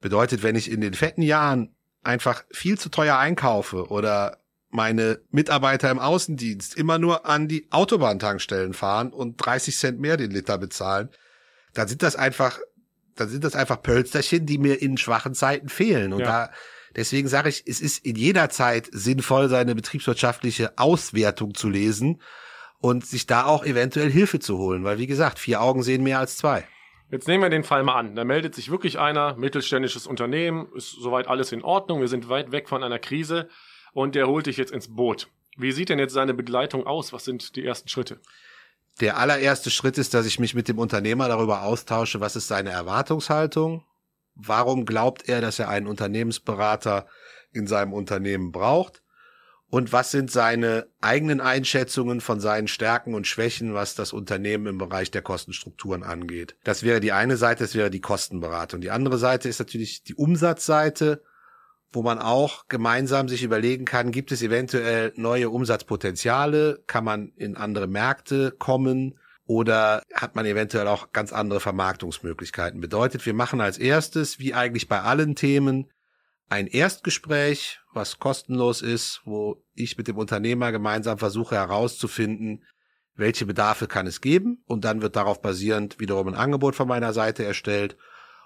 Bedeutet, 0.00 0.42
wenn 0.42 0.56
ich 0.56 0.70
in 0.70 0.80
den 0.80 0.94
fetten 0.94 1.22
Jahren 1.22 1.74
einfach 2.02 2.44
viel 2.50 2.76
zu 2.76 2.88
teuer 2.88 3.16
einkaufe 3.16 3.86
oder 3.86 4.38
meine 4.70 5.20
Mitarbeiter 5.30 5.90
im 5.90 6.00
Außendienst 6.00 6.76
immer 6.76 6.98
nur 6.98 7.26
an 7.26 7.46
die 7.46 7.68
Autobahntankstellen 7.70 8.74
fahren 8.74 9.12
und 9.12 9.36
30 9.36 9.78
Cent 9.78 10.00
mehr 10.00 10.16
den 10.16 10.32
Liter 10.32 10.58
bezahlen, 10.58 11.10
dann 11.74 11.86
sind 11.86 12.02
das 12.02 12.16
einfach, 12.16 12.58
dann 13.14 13.28
sind 13.28 13.44
das 13.44 13.54
einfach 13.54 13.80
Pölsterchen, 13.80 14.46
die 14.46 14.58
mir 14.58 14.82
in 14.82 14.98
schwachen 14.98 15.34
Zeiten 15.34 15.68
fehlen. 15.68 16.12
Und 16.12 16.20
ja. 16.20 16.26
da, 16.26 16.52
deswegen 16.96 17.28
sage 17.28 17.50
ich, 17.50 17.62
es 17.66 17.80
ist 17.80 18.04
in 18.04 18.16
jeder 18.16 18.50
Zeit 18.50 18.88
sinnvoll, 18.90 19.48
seine 19.48 19.76
betriebswirtschaftliche 19.76 20.76
Auswertung 20.76 21.54
zu 21.54 21.68
lesen 21.68 22.20
und 22.80 23.06
sich 23.06 23.26
da 23.26 23.44
auch 23.44 23.64
eventuell 23.64 24.10
Hilfe 24.10 24.38
zu 24.38 24.58
holen, 24.58 24.84
weil 24.84 24.98
wie 24.98 25.06
gesagt, 25.06 25.38
vier 25.38 25.60
Augen 25.60 25.82
sehen 25.82 26.02
mehr 26.02 26.18
als 26.18 26.36
zwei. 26.36 26.66
Jetzt 27.10 27.26
nehmen 27.26 27.42
wir 27.42 27.50
den 27.50 27.64
Fall 27.64 27.82
mal 27.82 27.98
an. 27.98 28.14
Da 28.14 28.24
meldet 28.24 28.54
sich 28.54 28.70
wirklich 28.70 28.98
einer, 28.98 29.34
mittelständisches 29.36 30.06
Unternehmen, 30.06 30.68
ist 30.76 30.90
soweit 30.90 31.26
alles 31.26 31.52
in 31.52 31.62
Ordnung, 31.62 32.00
wir 32.00 32.08
sind 32.08 32.28
weit 32.28 32.52
weg 32.52 32.68
von 32.68 32.82
einer 32.82 32.98
Krise 32.98 33.48
und 33.92 34.14
der 34.14 34.28
holt 34.28 34.46
dich 34.46 34.58
jetzt 34.58 34.72
ins 34.72 34.94
Boot. 34.94 35.28
Wie 35.56 35.72
sieht 35.72 35.88
denn 35.88 35.98
jetzt 35.98 36.12
seine 36.12 36.34
Begleitung 36.34 36.86
aus? 36.86 37.12
Was 37.12 37.24
sind 37.24 37.56
die 37.56 37.64
ersten 37.64 37.88
Schritte? 37.88 38.20
Der 39.00 39.16
allererste 39.16 39.70
Schritt 39.70 39.96
ist, 39.96 40.12
dass 40.12 40.26
ich 40.26 40.38
mich 40.38 40.54
mit 40.54 40.68
dem 40.68 40.78
Unternehmer 40.78 41.28
darüber 41.28 41.62
austausche, 41.62 42.20
was 42.20 42.36
ist 42.36 42.48
seine 42.48 42.70
Erwartungshaltung? 42.70 43.84
Warum 44.34 44.86
glaubt 44.86 45.28
er, 45.28 45.40
dass 45.40 45.58
er 45.58 45.68
einen 45.68 45.86
Unternehmensberater 45.86 47.06
in 47.52 47.66
seinem 47.66 47.92
Unternehmen 47.92 48.52
braucht? 48.52 49.02
Und 49.70 49.92
was 49.92 50.10
sind 50.10 50.30
seine 50.30 50.86
eigenen 51.02 51.42
Einschätzungen 51.42 52.22
von 52.22 52.40
seinen 52.40 52.68
Stärken 52.68 53.14
und 53.14 53.26
Schwächen, 53.26 53.74
was 53.74 53.94
das 53.94 54.14
Unternehmen 54.14 54.66
im 54.66 54.78
Bereich 54.78 55.10
der 55.10 55.22
Kostenstrukturen 55.22 56.02
angeht? 56.02 56.56
Das 56.64 56.82
wäre 56.82 57.00
die 57.00 57.12
eine 57.12 57.36
Seite, 57.36 57.64
das 57.64 57.74
wäre 57.74 57.90
die 57.90 58.00
Kostenberatung. 58.00 58.80
Die 58.80 58.90
andere 58.90 59.18
Seite 59.18 59.48
ist 59.48 59.58
natürlich 59.58 60.02
die 60.02 60.14
Umsatzseite 60.14 61.22
wo 61.92 62.02
man 62.02 62.18
auch 62.18 62.68
gemeinsam 62.68 63.28
sich 63.28 63.42
überlegen 63.42 63.84
kann, 63.84 64.12
gibt 64.12 64.32
es 64.32 64.42
eventuell 64.42 65.12
neue 65.16 65.50
Umsatzpotenziale, 65.50 66.82
kann 66.86 67.04
man 67.04 67.32
in 67.36 67.56
andere 67.56 67.86
Märkte 67.86 68.54
kommen 68.58 69.18
oder 69.46 70.02
hat 70.12 70.36
man 70.36 70.44
eventuell 70.44 70.86
auch 70.86 71.12
ganz 71.12 71.32
andere 71.32 71.60
Vermarktungsmöglichkeiten. 71.60 72.80
Bedeutet, 72.80 73.24
wir 73.24 73.32
machen 73.32 73.62
als 73.62 73.78
erstes, 73.78 74.38
wie 74.38 74.52
eigentlich 74.52 74.88
bei 74.88 75.00
allen 75.00 75.34
Themen, 75.34 75.90
ein 76.48 76.66
Erstgespräch, 76.66 77.80
was 77.92 78.18
kostenlos 78.18 78.82
ist, 78.82 79.20
wo 79.24 79.62
ich 79.74 79.98
mit 79.98 80.08
dem 80.08 80.16
Unternehmer 80.16 80.72
gemeinsam 80.72 81.18
versuche 81.18 81.56
herauszufinden, 81.56 82.64
welche 83.14 83.46
Bedarfe 83.46 83.86
kann 83.86 84.06
es 84.06 84.20
geben 84.20 84.62
und 84.66 84.84
dann 84.84 85.02
wird 85.02 85.16
darauf 85.16 85.42
basierend 85.42 85.98
wiederum 85.98 86.28
ein 86.28 86.34
Angebot 86.34 86.76
von 86.76 86.88
meiner 86.88 87.12
Seite 87.12 87.44
erstellt 87.44 87.96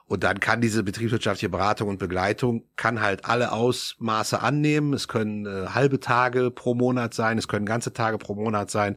und 0.07 0.25
dann 0.25 0.41
kann 0.41 0.61
diese 0.61 0.83
betriebswirtschaftliche 0.83 1.49
Beratung 1.49 1.89
und 1.89 1.99
Begleitung 1.99 2.69
kann 2.77 3.01
halt 3.01 3.25
alle 3.25 3.53
Ausmaße 3.53 4.43
annehmen. 4.43 4.93
Es 4.93 5.09
können 5.09 5.47
äh, 5.47 5.69
halbe 5.69 6.01
Tage 6.01 6.51
pro 6.51 6.75
Monat 6.75 7.15
sein, 7.15 7.39
es 7.39 7.49
können 7.49 7.67
ganze 7.67 7.93
Tage 7.93 8.19
pro 8.19 8.35
Monat 8.35 8.71
sein, 8.71 8.97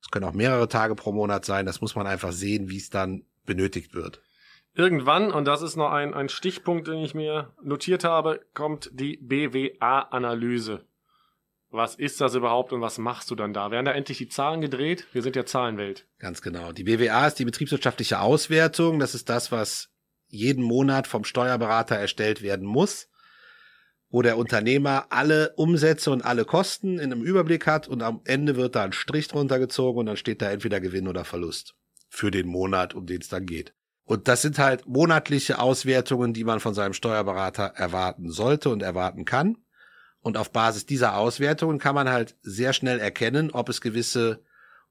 es 0.00 0.10
können 0.10 0.24
auch 0.24 0.32
mehrere 0.32 0.68
Tage 0.68 0.94
pro 0.94 1.12
Monat 1.12 1.44
sein. 1.44 1.66
Das 1.66 1.80
muss 1.80 1.96
man 1.96 2.06
einfach 2.06 2.32
sehen, 2.32 2.70
wie 2.70 2.76
es 2.76 2.90
dann 2.90 3.24
benötigt 3.44 3.94
wird. 3.94 4.22
Irgendwann, 4.76 5.30
und 5.30 5.44
das 5.44 5.62
ist 5.62 5.76
noch 5.76 5.92
ein, 5.92 6.14
ein 6.14 6.28
Stichpunkt, 6.28 6.88
den 6.88 6.98
ich 6.98 7.14
mir 7.14 7.54
notiert 7.62 8.02
habe, 8.02 8.40
kommt 8.54 8.90
die 8.92 9.18
BWA-Analyse. 9.18 10.84
Was 11.70 11.94
ist 11.94 12.20
das 12.20 12.34
überhaupt 12.34 12.72
und 12.72 12.80
was 12.80 12.98
machst 12.98 13.30
du 13.30 13.34
dann 13.34 13.52
da? 13.52 13.70
Werden 13.70 13.86
da 13.86 13.92
endlich 13.92 14.18
die 14.18 14.28
Zahlen 14.28 14.60
gedreht? 14.60 15.06
Wir 15.12 15.22
sind 15.22 15.36
ja 15.36 15.44
Zahlenwelt. 15.44 16.06
Ganz 16.18 16.42
genau. 16.42 16.72
Die 16.72 16.84
BWA 16.84 17.26
ist 17.26 17.38
die 17.38 17.44
betriebswirtschaftliche 17.44 18.20
Auswertung. 18.20 18.98
Das 18.98 19.14
ist 19.14 19.28
das, 19.28 19.50
was 19.50 19.90
jeden 20.28 20.62
Monat 20.62 21.06
vom 21.06 21.24
Steuerberater 21.24 21.96
erstellt 21.96 22.42
werden 22.42 22.66
muss, 22.66 23.08
wo 24.08 24.22
der 24.22 24.38
Unternehmer 24.38 25.06
alle 25.10 25.52
Umsätze 25.56 26.10
und 26.10 26.24
alle 26.24 26.44
Kosten 26.44 26.98
in 26.98 27.12
einem 27.12 27.22
Überblick 27.22 27.66
hat 27.66 27.88
und 27.88 28.02
am 28.02 28.20
Ende 28.24 28.56
wird 28.56 28.74
da 28.74 28.84
ein 28.84 28.92
Strich 28.92 29.28
drunter 29.28 29.58
gezogen 29.58 30.00
und 30.00 30.06
dann 30.06 30.16
steht 30.16 30.42
da 30.42 30.50
entweder 30.50 30.80
Gewinn 30.80 31.08
oder 31.08 31.24
Verlust 31.24 31.74
für 32.08 32.30
den 32.30 32.46
Monat, 32.46 32.94
um 32.94 33.06
den 33.06 33.20
es 33.20 33.28
dann 33.28 33.46
geht. 33.46 33.74
Und 34.04 34.28
das 34.28 34.42
sind 34.42 34.58
halt 34.58 34.86
monatliche 34.86 35.58
Auswertungen, 35.58 36.34
die 36.34 36.44
man 36.44 36.60
von 36.60 36.74
seinem 36.74 36.92
Steuerberater 36.92 37.72
erwarten 37.74 38.30
sollte 38.30 38.68
und 38.68 38.82
erwarten 38.82 39.24
kann. 39.24 39.56
Und 40.20 40.36
auf 40.36 40.52
Basis 40.52 40.86
dieser 40.86 41.16
Auswertungen 41.16 41.78
kann 41.78 41.94
man 41.94 42.08
halt 42.08 42.36
sehr 42.42 42.72
schnell 42.72 42.98
erkennen, 42.98 43.50
ob 43.50 43.68
es 43.68 43.80
gewisse 43.80 44.42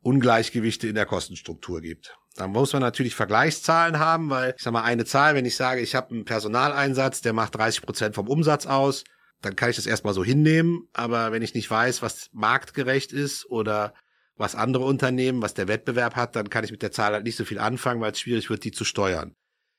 Ungleichgewichte 0.01 0.87
in 0.87 0.95
der 0.95 1.05
Kostenstruktur 1.05 1.81
gibt. 1.81 2.15
Da 2.35 2.47
muss 2.47 2.73
man 2.73 2.81
natürlich 2.81 3.15
Vergleichszahlen 3.15 3.99
haben, 3.99 4.29
weil 4.29 4.55
ich 4.57 4.63
sag 4.63 4.73
mal 4.73 4.83
eine 4.83 5.05
Zahl, 5.05 5.35
wenn 5.35 5.45
ich 5.45 5.55
sage, 5.55 5.81
ich 5.81 5.95
habe 5.95 6.11
einen 6.11 6.25
Personaleinsatz, 6.25 7.21
der 7.21 7.33
macht 7.33 7.55
30 7.55 7.83
Prozent 7.83 8.15
vom 8.15 8.27
Umsatz 8.27 8.65
aus, 8.65 9.03
dann 9.41 9.55
kann 9.55 9.69
ich 9.69 9.75
das 9.75 9.85
erstmal 9.85 10.13
so 10.13 10.23
hinnehmen. 10.23 10.87
Aber 10.93 11.31
wenn 11.31 11.43
ich 11.43 11.53
nicht 11.53 11.69
weiß, 11.69 12.01
was 12.01 12.29
marktgerecht 12.31 13.11
ist 13.11 13.45
oder 13.49 13.93
was 14.35 14.55
andere 14.55 14.85
Unternehmen, 14.85 15.41
was 15.41 15.53
der 15.53 15.67
Wettbewerb 15.67 16.15
hat, 16.15 16.35
dann 16.35 16.49
kann 16.49 16.63
ich 16.63 16.71
mit 16.71 16.81
der 16.81 16.91
Zahl 16.91 17.13
halt 17.13 17.23
nicht 17.23 17.35
so 17.35 17.45
viel 17.45 17.59
anfangen, 17.59 18.01
weil 18.01 18.11
es 18.11 18.19
schwierig 18.19 18.49
wird, 18.49 18.63
die 18.63 18.71
zu 18.71 18.85
steuern. 18.85 19.35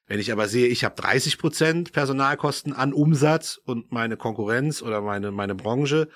Wenn 0.07 0.21
ich 0.21 0.31
aber 0.33 0.49
sehe, 0.49 0.67
ich 0.67 0.85
habe 0.85 1.01
30 1.01 1.39
Prozent 1.39 1.93
Personalkosten 1.93 2.73
an 2.73 2.93
Umsatz 2.93 3.59
und 3.65 3.91
meine 3.91 4.17
Konkurrenz 4.17 4.83
oder 4.83 5.01
meine, 5.01 5.31
meine 5.31 5.55
Branche 5.55 6.09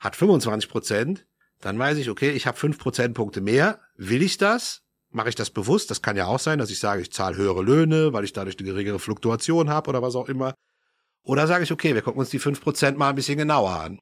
hat 0.00 0.16
25 0.16 0.68
Prozent, 0.68 1.26
dann 1.60 1.78
weiß 1.78 1.96
ich, 1.98 2.10
okay, 2.10 2.30
ich 2.30 2.46
habe 2.46 2.58
fünf 2.58 2.78
Prozentpunkte 2.78 3.40
mehr. 3.40 3.80
Will 3.96 4.22
ich 4.22 4.36
das? 4.36 4.82
Mache 5.10 5.28
ich 5.28 5.36
das 5.36 5.50
bewusst? 5.50 5.90
Das 5.90 6.02
kann 6.02 6.16
ja 6.16 6.26
auch 6.26 6.40
sein, 6.40 6.58
dass 6.58 6.70
ich 6.70 6.80
sage, 6.80 7.00
ich 7.00 7.12
zahle 7.12 7.36
höhere 7.36 7.62
Löhne, 7.62 8.12
weil 8.12 8.24
ich 8.24 8.32
dadurch 8.32 8.58
eine 8.58 8.66
geringere 8.66 8.98
Fluktuation 8.98 9.70
habe 9.70 9.88
oder 9.88 10.02
was 10.02 10.16
auch 10.16 10.28
immer. 10.28 10.54
Oder 11.22 11.46
sage 11.46 11.64
ich, 11.64 11.72
okay, 11.72 11.94
wir 11.94 12.02
gucken 12.02 12.20
uns 12.20 12.30
die 12.30 12.38
fünf 12.38 12.60
Prozent 12.60 12.98
mal 12.98 13.08
ein 13.08 13.14
bisschen 13.14 13.38
genauer 13.38 13.70
an. 13.70 13.98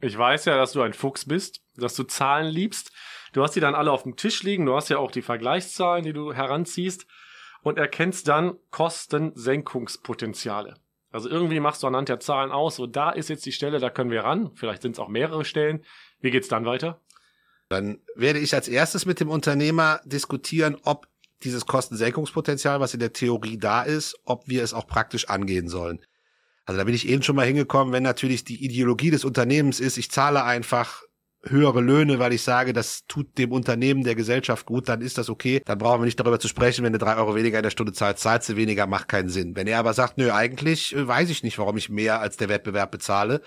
Ich 0.00 0.16
weiß 0.16 0.46
ja, 0.46 0.56
dass 0.56 0.72
du 0.72 0.82
ein 0.82 0.92
Fuchs 0.92 1.26
bist, 1.26 1.60
dass 1.76 1.94
du 1.94 2.04
Zahlen 2.04 2.48
liebst. 2.48 2.90
Du 3.36 3.42
hast 3.42 3.54
die 3.54 3.60
dann 3.60 3.74
alle 3.74 3.92
auf 3.92 4.04
dem 4.04 4.16
Tisch 4.16 4.42
liegen. 4.44 4.64
Du 4.64 4.74
hast 4.74 4.88
ja 4.88 4.96
auch 4.96 5.10
die 5.10 5.20
Vergleichszahlen, 5.20 6.02
die 6.02 6.14
du 6.14 6.32
heranziehst 6.32 7.06
und 7.60 7.76
erkennst 7.76 8.28
dann 8.28 8.54
Kostensenkungspotenziale. 8.70 10.78
Also 11.10 11.28
irgendwie 11.28 11.60
machst 11.60 11.82
du 11.82 11.86
anhand 11.86 12.08
der 12.08 12.18
Zahlen 12.18 12.50
aus, 12.50 12.76
so 12.76 12.86
da 12.86 13.10
ist 13.10 13.28
jetzt 13.28 13.44
die 13.44 13.52
Stelle, 13.52 13.78
da 13.78 13.90
können 13.90 14.10
wir 14.10 14.24
ran. 14.24 14.52
Vielleicht 14.54 14.80
sind 14.80 14.92
es 14.92 14.98
auch 14.98 15.08
mehrere 15.08 15.44
Stellen. 15.44 15.84
Wie 16.18 16.30
geht's 16.30 16.48
dann 16.48 16.64
weiter? 16.64 17.02
Dann 17.68 17.98
werde 18.14 18.38
ich 18.38 18.54
als 18.54 18.68
erstes 18.68 19.04
mit 19.04 19.20
dem 19.20 19.28
Unternehmer 19.28 20.00
diskutieren, 20.06 20.78
ob 20.84 21.06
dieses 21.42 21.66
Kostensenkungspotenzial, 21.66 22.80
was 22.80 22.94
in 22.94 23.00
der 23.00 23.12
Theorie 23.12 23.58
da 23.58 23.82
ist, 23.82 24.18
ob 24.24 24.48
wir 24.48 24.62
es 24.62 24.72
auch 24.72 24.86
praktisch 24.86 25.28
angehen 25.28 25.68
sollen. 25.68 26.00
Also 26.64 26.78
da 26.78 26.84
bin 26.84 26.94
ich 26.94 27.06
eben 27.06 27.22
schon 27.22 27.36
mal 27.36 27.46
hingekommen, 27.46 27.92
wenn 27.92 28.02
natürlich 28.02 28.44
die 28.44 28.64
Ideologie 28.64 29.10
des 29.10 29.26
Unternehmens 29.26 29.78
ist, 29.78 29.98
ich 29.98 30.10
zahle 30.10 30.42
einfach 30.42 31.02
höhere 31.48 31.80
Löhne, 31.80 32.18
weil 32.18 32.32
ich 32.32 32.42
sage, 32.42 32.72
das 32.72 33.06
tut 33.06 33.38
dem 33.38 33.52
Unternehmen, 33.52 34.04
der 34.04 34.14
Gesellschaft 34.14 34.66
gut, 34.66 34.88
dann 34.88 35.00
ist 35.00 35.18
das 35.18 35.28
okay. 35.28 35.62
Dann 35.64 35.78
brauchen 35.78 36.00
wir 36.00 36.06
nicht 36.06 36.18
darüber 36.18 36.38
zu 36.38 36.48
sprechen, 36.48 36.84
wenn 36.84 36.92
du 36.92 36.98
drei 36.98 37.16
Euro 37.16 37.34
weniger 37.34 37.58
in 37.58 37.62
der 37.62 37.70
Stunde 37.70 37.92
zahlst, 37.92 38.22
zahlst 38.22 38.48
du 38.48 38.56
weniger, 38.56 38.86
macht 38.86 39.08
keinen 39.08 39.28
Sinn. 39.28 39.56
Wenn 39.56 39.66
er 39.66 39.78
aber 39.78 39.92
sagt, 39.92 40.18
nö, 40.18 40.30
eigentlich 40.32 40.94
äh, 40.94 41.06
weiß 41.06 41.30
ich 41.30 41.42
nicht, 41.42 41.58
warum 41.58 41.76
ich 41.76 41.88
mehr 41.88 42.20
als 42.20 42.36
der 42.36 42.48
Wettbewerb 42.48 42.90
bezahle, 42.90 43.40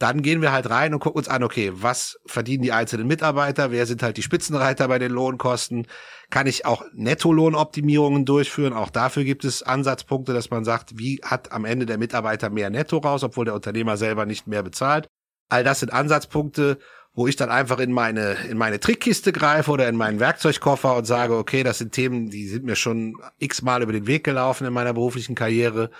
dann 0.00 0.22
gehen 0.22 0.40
wir 0.40 0.50
halt 0.50 0.70
rein 0.70 0.94
und 0.94 1.00
gucken 1.00 1.18
uns 1.18 1.28
an, 1.28 1.42
okay, 1.42 1.72
was 1.74 2.18
verdienen 2.24 2.62
die 2.62 2.72
einzelnen 2.72 3.06
Mitarbeiter, 3.06 3.70
wer 3.70 3.84
sind 3.84 4.02
halt 4.02 4.16
die 4.16 4.22
Spitzenreiter 4.22 4.88
bei 4.88 4.98
den 4.98 5.12
Lohnkosten, 5.12 5.86
kann 6.30 6.46
ich 6.46 6.64
auch 6.64 6.82
Nettolohnoptimierungen 6.94 8.24
durchführen, 8.24 8.72
auch 8.72 8.88
dafür 8.88 9.24
gibt 9.24 9.44
es 9.44 9.62
Ansatzpunkte, 9.62 10.32
dass 10.32 10.48
man 10.48 10.64
sagt, 10.64 10.98
wie 10.98 11.20
hat 11.22 11.52
am 11.52 11.66
Ende 11.66 11.84
der 11.84 11.98
Mitarbeiter 11.98 12.48
mehr 12.48 12.70
Netto 12.70 12.96
raus, 12.96 13.22
obwohl 13.22 13.44
der 13.44 13.54
Unternehmer 13.54 13.98
selber 13.98 14.24
nicht 14.24 14.46
mehr 14.46 14.62
bezahlt. 14.62 15.06
All 15.50 15.64
das 15.64 15.80
sind 15.80 15.92
Ansatzpunkte, 15.92 16.78
wo 17.20 17.26
ich 17.26 17.36
dann 17.36 17.50
einfach 17.50 17.80
in 17.80 17.92
meine, 17.92 18.32
in 18.48 18.56
meine 18.56 18.80
Trickkiste 18.80 19.30
greife 19.30 19.70
oder 19.70 19.86
in 19.90 19.94
meinen 19.94 20.20
Werkzeugkoffer 20.20 20.96
und 20.96 21.04
sage, 21.04 21.36
okay, 21.36 21.62
das 21.62 21.76
sind 21.76 21.92
Themen, 21.92 22.30
die 22.30 22.48
sind 22.48 22.64
mir 22.64 22.76
schon 22.76 23.20
x-mal 23.38 23.82
über 23.82 23.92
den 23.92 24.06
Weg 24.06 24.24
gelaufen 24.24 24.66
in 24.66 24.72
meiner 24.72 24.94
beruflichen 24.94 25.34
Karriere. 25.34 25.90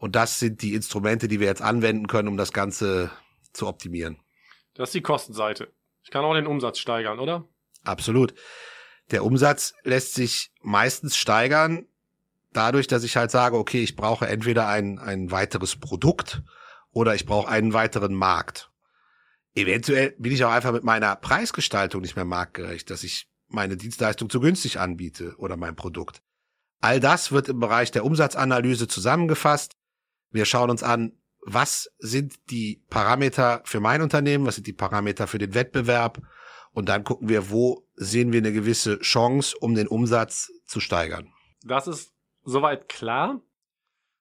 Und 0.00 0.16
das 0.16 0.40
sind 0.40 0.62
die 0.62 0.74
Instrumente, 0.74 1.28
die 1.28 1.38
wir 1.38 1.46
jetzt 1.46 1.62
anwenden 1.62 2.08
können, 2.08 2.26
um 2.26 2.36
das 2.36 2.52
Ganze 2.52 3.12
zu 3.52 3.68
optimieren. 3.68 4.18
Das 4.74 4.88
ist 4.88 4.94
die 4.94 5.00
Kostenseite. 5.00 5.68
Ich 6.02 6.10
kann 6.10 6.24
auch 6.24 6.34
den 6.34 6.48
Umsatz 6.48 6.80
steigern, 6.80 7.20
oder? 7.20 7.44
Absolut. 7.84 8.34
Der 9.12 9.24
Umsatz 9.24 9.74
lässt 9.84 10.14
sich 10.14 10.50
meistens 10.60 11.16
steigern 11.16 11.86
dadurch, 12.52 12.88
dass 12.88 13.04
ich 13.04 13.16
halt 13.16 13.30
sage, 13.30 13.56
okay, 13.56 13.84
ich 13.84 13.94
brauche 13.94 14.26
entweder 14.26 14.66
ein, 14.66 14.98
ein 14.98 15.30
weiteres 15.30 15.76
Produkt 15.76 16.42
oder 16.90 17.14
ich 17.14 17.26
brauche 17.26 17.48
einen 17.48 17.74
weiteren 17.74 18.14
Markt. 18.14 18.72
Eventuell 19.54 20.14
bin 20.18 20.32
ich 20.32 20.44
auch 20.44 20.50
einfach 20.50 20.72
mit 20.72 20.84
meiner 20.84 21.14
Preisgestaltung 21.16 22.02
nicht 22.02 22.16
mehr 22.16 22.24
marktgerecht, 22.24 22.90
dass 22.90 23.04
ich 23.04 23.28
meine 23.48 23.76
Dienstleistung 23.76 24.28
zu 24.28 24.40
günstig 24.40 24.80
anbiete 24.80 25.34
oder 25.38 25.56
mein 25.56 25.76
Produkt. 25.76 26.22
All 26.80 27.00
das 27.00 27.32
wird 27.32 27.48
im 27.48 27.60
Bereich 27.60 27.90
der 27.92 28.04
Umsatzanalyse 28.04 28.88
zusammengefasst. 28.88 29.72
Wir 30.30 30.44
schauen 30.44 30.70
uns 30.70 30.82
an, 30.82 31.12
was 31.40 31.90
sind 31.98 32.50
die 32.50 32.82
Parameter 32.90 33.62
für 33.64 33.80
mein 33.80 34.02
Unternehmen, 34.02 34.46
was 34.46 34.56
sind 34.56 34.66
die 34.66 34.72
Parameter 34.72 35.26
für 35.26 35.38
den 35.38 35.54
Wettbewerb 35.54 36.20
und 36.72 36.88
dann 36.88 37.04
gucken 37.04 37.28
wir, 37.28 37.50
wo 37.50 37.86
sehen 37.94 38.32
wir 38.32 38.40
eine 38.40 38.52
gewisse 38.52 38.98
Chance, 38.98 39.56
um 39.60 39.74
den 39.74 39.86
Umsatz 39.86 40.50
zu 40.66 40.80
steigern. 40.80 41.32
Das 41.62 41.86
ist 41.86 42.12
soweit 42.42 42.88
klar. 42.88 43.40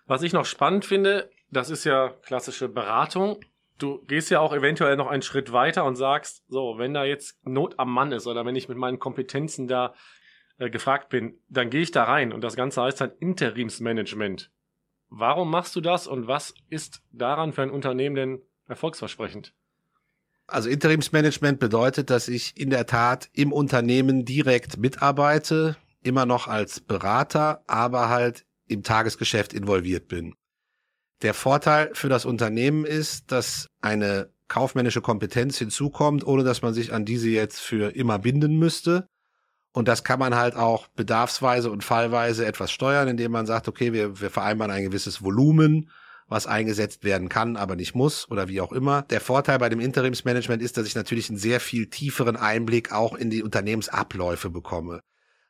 Was 0.05 0.21
ich 0.21 0.33
noch 0.33 0.45
spannend 0.45 0.85
finde, 0.85 1.31
das 1.49 1.69
ist 1.69 1.83
ja 1.85 2.09
klassische 2.09 2.69
Beratung. 2.69 3.39
Du 3.83 4.01
gehst 4.05 4.29
ja 4.29 4.39
auch 4.39 4.53
eventuell 4.53 4.95
noch 4.95 5.07
einen 5.07 5.23
Schritt 5.23 5.51
weiter 5.51 5.83
und 5.83 5.97
sagst, 5.97 6.45
so, 6.47 6.75
wenn 6.77 6.93
da 6.93 7.03
jetzt 7.03 7.45
Not 7.45 7.79
am 7.79 7.91
Mann 7.91 8.13
ist 8.13 8.27
oder 8.27 8.45
wenn 8.45 8.55
ich 8.55 8.69
mit 8.69 8.77
meinen 8.77 8.97
Kompetenzen 8.97 9.67
da 9.67 9.93
äh, 10.57 10.69
gefragt 10.69 11.09
bin, 11.09 11.37
dann 11.49 11.69
gehe 11.69 11.81
ich 11.81 11.91
da 11.91 12.05
rein 12.05 12.31
und 12.31 12.45
das 12.45 12.55
Ganze 12.55 12.81
heißt 12.81 13.01
dann 13.01 13.11
Interimsmanagement. 13.19 14.51
Warum 15.09 15.51
machst 15.51 15.75
du 15.75 15.81
das 15.81 16.07
und 16.07 16.27
was 16.27 16.53
ist 16.69 17.01
daran 17.11 17.51
für 17.51 17.63
ein 17.63 17.71
Unternehmen 17.71 18.15
denn 18.15 18.41
erfolgsversprechend? 18.69 19.53
Also 20.47 20.69
Interimsmanagement 20.69 21.59
bedeutet, 21.59 22.09
dass 22.09 22.29
ich 22.29 22.55
in 22.55 22.69
der 22.69 22.85
Tat 22.85 23.29
im 23.33 23.51
Unternehmen 23.51 24.23
direkt 24.23 24.77
mitarbeite, 24.77 25.75
immer 26.01 26.25
noch 26.25 26.47
als 26.47 26.79
Berater, 26.79 27.65
aber 27.67 28.07
halt 28.07 28.45
im 28.65 28.81
Tagesgeschäft 28.81 29.51
involviert 29.51 30.07
bin. 30.07 30.35
Der 31.23 31.33
Vorteil 31.33 31.89
für 31.93 32.09
das 32.09 32.25
Unternehmen 32.25 32.85
ist, 32.85 33.31
dass 33.31 33.69
eine 33.81 34.29
kaufmännische 34.49 35.01
Kompetenz 35.01 35.57
hinzukommt, 35.57 36.27
ohne 36.27 36.43
dass 36.43 36.61
man 36.61 36.73
sich 36.73 36.93
an 36.93 37.05
diese 37.05 37.29
jetzt 37.29 37.59
für 37.59 37.95
immer 37.95 38.19
binden 38.19 38.59
müsste. 38.59 39.07
Und 39.71 39.87
das 39.87 40.03
kann 40.03 40.19
man 40.19 40.35
halt 40.35 40.55
auch 40.55 40.87
bedarfsweise 40.89 41.71
und 41.71 41.83
fallweise 41.83 42.45
etwas 42.45 42.71
steuern, 42.71 43.07
indem 43.07 43.31
man 43.31 43.45
sagt, 43.45 43.67
okay, 43.69 43.93
wir, 43.93 44.19
wir 44.19 44.29
vereinbaren 44.29 44.71
ein 44.71 44.83
gewisses 44.83 45.23
Volumen, 45.23 45.89
was 46.27 46.45
eingesetzt 46.45 47.05
werden 47.05 47.29
kann, 47.29 47.55
aber 47.55 47.75
nicht 47.75 47.95
muss 47.95 48.29
oder 48.29 48.49
wie 48.49 48.61
auch 48.61 48.73
immer. 48.73 49.01
Der 49.03 49.21
Vorteil 49.21 49.59
bei 49.59 49.69
dem 49.69 49.79
Interimsmanagement 49.79 50.61
ist, 50.61 50.77
dass 50.77 50.85
ich 50.85 50.93
natürlich 50.93 51.29
einen 51.29 51.39
sehr 51.39 51.59
viel 51.59 51.89
tieferen 51.89 52.35
Einblick 52.35 52.91
auch 52.91 53.15
in 53.15 53.29
die 53.29 53.43
Unternehmensabläufe 53.43 54.49
bekomme. 54.49 54.99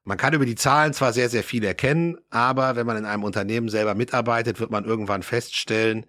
Man 0.04 0.18
kann 0.18 0.34
über 0.34 0.46
die 0.46 0.56
Zahlen 0.56 0.94
zwar 0.94 1.14
sehr, 1.14 1.30
sehr 1.30 1.44
viel 1.44 1.64
erkennen, 1.64 2.18
aber 2.30 2.76
wenn 2.76 2.86
man 2.86 2.98
in 2.98 3.06
einem 3.06 3.24
Unternehmen 3.24 3.70
selber 3.70 3.96
mitarbeitet, 3.96 4.60
wird 4.60 4.70
man 4.70 4.84
irgendwann 4.84 5.24
feststellen, 5.24 6.06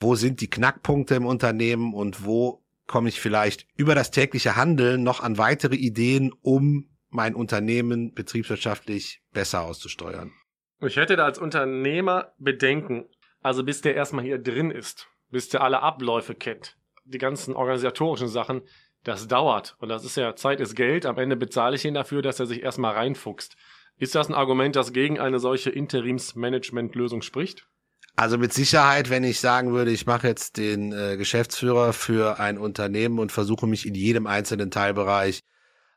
wo 0.00 0.14
sind 0.14 0.40
die 0.40 0.48
Knackpunkte 0.48 1.14
im 1.14 1.26
Unternehmen 1.26 1.92
und 1.92 2.24
wo 2.24 2.64
komme 2.86 3.08
ich 3.08 3.20
vielleicht 3.20 3.66
über 3.76 3.94
das 3.94 4.10
tägliche 4.10 4.56
Handeln 4.56 5.02
noch 5.02 5.22
an 5.22 5.38
weitere 5.38 5.76
Ideen, 5.76 6.32
um 6.40 6.88
mein 7.10 7.34
Unternehmen 7.34 8.12
betriebswirtschaftlich 8.12 9.22
besser 9.32 9.62
auszusteuern. 9.62 10.32
Ich 10.80 10.96
hätte 10.96 11.16
da 11.16 11.24
als 11.24 11.38
Unternehmer 11.38 12.32
Bedenken. 12.38 13.06
Also 13.40 13.62
bis 13.62 13.82
der 13.82 13.94
erstmal 13.94 14.24
hier 14.24 14.38
drin 14.38 14.70
ist, 14.70 15.08
bis 15.30 15.48
der 15.48 15.62
alle 15.62 15.80
Abläufe 15.80 16.34
kennt, 16.34 16.76
die 17.04 17.18
ganzen 17.18 17.54
organisatorischen 17.54 18.28
Sachen, 18.28 18.62
das 19.04 19.28
dauert. 19.28 19.76
Und 19.78 19.90
das 19.90 20.04
ist 20.04 20.16
ja, 20.16 20.34
Zeit 20.34 20.60
ist 20.60 20.74
Geld. 20.74 21.06
Am 21.06 21.18
Ende 21.18 21.36
bezahle 21.36 21.76
ich 21.76 21.84
ihn 21.84 21.94
dafür, 21.94 22.22
dass 22.22 22.40
er 22.40 22.46
sich 22.46 22.62
erstmal 22.62 22.94
reinfuchst. 22.94 23.56
Ist 23.98 24.14
das 24.14 24.28
ein 24.28 24.34
Argument, 24.34 24.74
das 24.74 24.92
gegen 24.92 25.20
eine 25.20 25.38
solche 25.38 25.70
Interimsmanagement-Lösung 25.70 27.22
spricht? 27.22 27.68
Also 28.16 28.38
mit 28.38 28.52
Sicherheit, 28.52 29.10
wenn 29.10 29.24
ich 29.24 29.40
sagen 29.40 29.72
würde, 29.72 29.90
ich 29.90 30.06
mache 30.06 30.26
jetzt 30.26 30.56
den 30.56 30.92
äh, 30.92 31.16
Geschäftsführer 31.16 31.92
für 31.92 32.38
ein 32.40 32.58
Unternehmen 32.58 33.18
und 33.18 33.32
versuche 33.32 33.66
mich 33.66 33.86
in 33.86 33.94
jedem 33.94 34.26
einzelnen 34.26 34.70
Teilbereich 34.70 35.40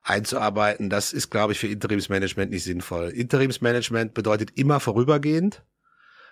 einzuarbeiten, 0.03 0.89
das 0.89 1.13
ist, 1.13 1.29
glaube 1.29 1.53
ich, 1.53 1.59
für 1.59 1.67
Interimsmanagement 1.67 2.51
nicht 2.51 2.63
sinnvoll. 2.63 3.09
Interimsmanagement 3.09 4.13
bedeutet 4.13 4.57
immer 4.57 4.79
vorübergehend. 4.79 5.63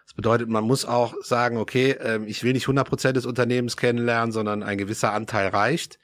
Das 0.06 0.14
bedeutet, 0.14 0.50
man 0.50 0.64
muss 0.64 0.86
auch 0.86 1.16
sagen, 1.22 1.58
okay, 1.58 1.92
äh, 1.92 2.24
ich 2.26 2.44
will 2.44 2.54
nicht 2.54 2.66
100 2.66 2.88
Prozent 2.88 3.18
des 3.18 3.26
Unternehmens 3.26 3.78
kennenlernen, 3.78 4.32
sondern 4.32 4.64
ein 4.64 4.78
gewisser 4.78 5.14
Anteil 5.14 5.48
reicht 5.50 6.00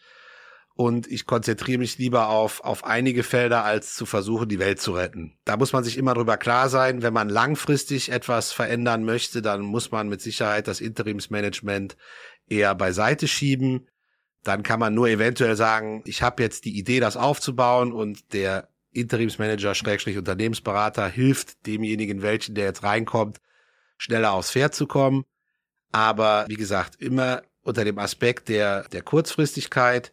und 0.81 1.05
ich 1.11 1.27
konzentriere 1.27 1.77
mich 1.77 1.99
lieber 1.99 2.29
auf, 2.29 2.63
auf 2.63 2.83
einige 2.85 3.21
Felder, 3.21 3.63
als 3.63 3.93
zu 3.93 4.07
versuchen, 4.07 4.49
die 4.49 4.57
Welt 4.57 4.81
zu 4.81 4.93
retten. 4.93 5.37
Da 5.45 5.55
muss 5.55 5.73
man 5.73 5.83
sich 5.83 5.95
immer 5.95 6.15
drüber 6.15 6.37
klar 6.37 6.69
sein, 6.69 7.03
wenn 7.03 7.13
man 7.13 7.29
langfristig 7.29 8.11
etwas 8.11 8.51
verändern 8.51 9.03
möchte, 9.03 9.43
dann 9.43 9.61
muss 9.61 9.91
man 9.91 10.09
mit 10.09 10.21
Sicherheit 10.21 10.67
das 10.67 10.81
Interimsmanagement 10.81 11.97
eher 12.49 12.73
beiseite 12.73 13.27
schieben. 13.27 13.89
Dann 14.43 14.63
kann 14.63 14.79
man 14.79 14.95
nur 14.95 15.07
eventuell 15.07 15.55
sagen, 15.55 16.01
ich 16.05 16.23
habe 16.23 16.41
jetzt 16.41 16.65
die 16.65 16.75
Idee, 16.75 16.99
das 16.99 17.15
aufzubauen 17.15 17.93
und 17.93 18.33
der 18.33 18.69
Interimsmanager, 18.91 19.75
Schrägstrich 19.75 20.17
Unternehmensberater 20.17 21.07
hilft 21.07 21.67
demjenigen, 21.67 22.23
welchen 22.23 22.55
der 22.55 22.65
jetzt 22.65 22.81
reinkommt, 22.81 23.39
schneller 23.99 24.31
aufs 24.31 24.49
Pferd 24.49 24.73
zu 24.73 24.87
kommen. 24.87 25.25
Aber 25.91 26.45
wie 26.47 26.55
gesagt, 26.55 26.99
immer 26.99 27.43
unter 27.61 27.85
dem 27.85 27.99
Aspekt 27.99 28.49
der, 28.49 28.89
der 28.89 29.03
Kurzfristigkeit, 29.03 30.11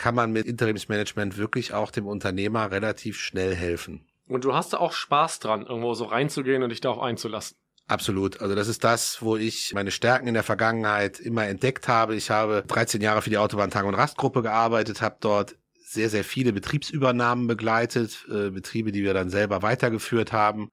kann 0.00 0.14
man 0.14 0.32
mit 0.32 0.46
Interimsmanagement 0.46 1.36
wirklich 1.36 1.74
auch 1.74 1.90
dem 1.90 2.06
Unternehmer 2.06 2.70
relativ 2.70 3.18
schnell 3.18 3.54
helfen. 3.54 4.06
Und 4.26 4.44
du 4.44 4.54
hast 4.54 4.74
auch 4.74 4.92
Spaß 4.92 5.40
dran, 5.40 5.66
irgendwo 5.66 5.92
so 5.92 6.06
reinzugehen 6.06 6.62
und 6.62 6.70
dich 6.70 6.80
darauf 6.80 7.00
einzulassen. 7.00 7.56
Absolut. 7.86 8.40
Also 8.40 8.54
das 8.54 8.68
ist 8.68 8.82
das, 8.82 9.20
wo 9.20 9.36
ich 9.36 9.74
meine 9.74 9.90
Stärken 9.90 10.26
in 10.26 10.34
der 10.34 10.42
Vergangenheit 10.42 11.20
immer 11.20 11.46
entdeckt 11.46 11.86
habe. 11.86 12.14
Ich 12.14 12.30
habe 12.30 12.64
13 12.66 13.02
Jahre 13.02 13.20
für 13.20 13.28
die 13.28 13.36
Autobahn 13.36 13.70
Tag- 13.70 13.84
und 13.84 13.94
Rastgruppe 13.94 14.42
gearbeitet, 14.42 15.02
habe 15.02 15.16
dort 15.20 15.56
sehr, 15.84 16.08
sehr 16.08 16.24
viele 16.24 16.54
Betriebsübernahmen 16.54 17.46
begleitet, 17.46 18.26
äh, 18.30 18.50
Betriebe, 18.50 18.92
die 18.92 19.02
wir 19.02 19.12
dann 19.12 19.28
selber 19.28 19.60
weitergeführt 19.60 20.32
haben. 20.32 20.70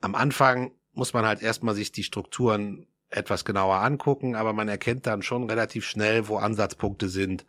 Am 0.00 0.14
Anfang 0.14 0.72
muss 0.92 1.12
man 1.12 1.26
halt 1.26 1.42
erstmal 1.42 1.74
sich 1.74 1.92
die 1.92 2.04
Strukturen 2.04 2.86
etwas 3.10 3.44
genauer 3.44 3.76
angucken, 3.76 4.36
aber 4.36 4.54
man 4.54 4.68
erkennt 4.68 5.06
dann 5.06 5.22
schon 5.22 5.50
relativ 5.50 5.84
schnell, 5.84 6.28
wo 6.28 6.36
Ansatzpunkte 6.36 7.08
sind 7.10 7.44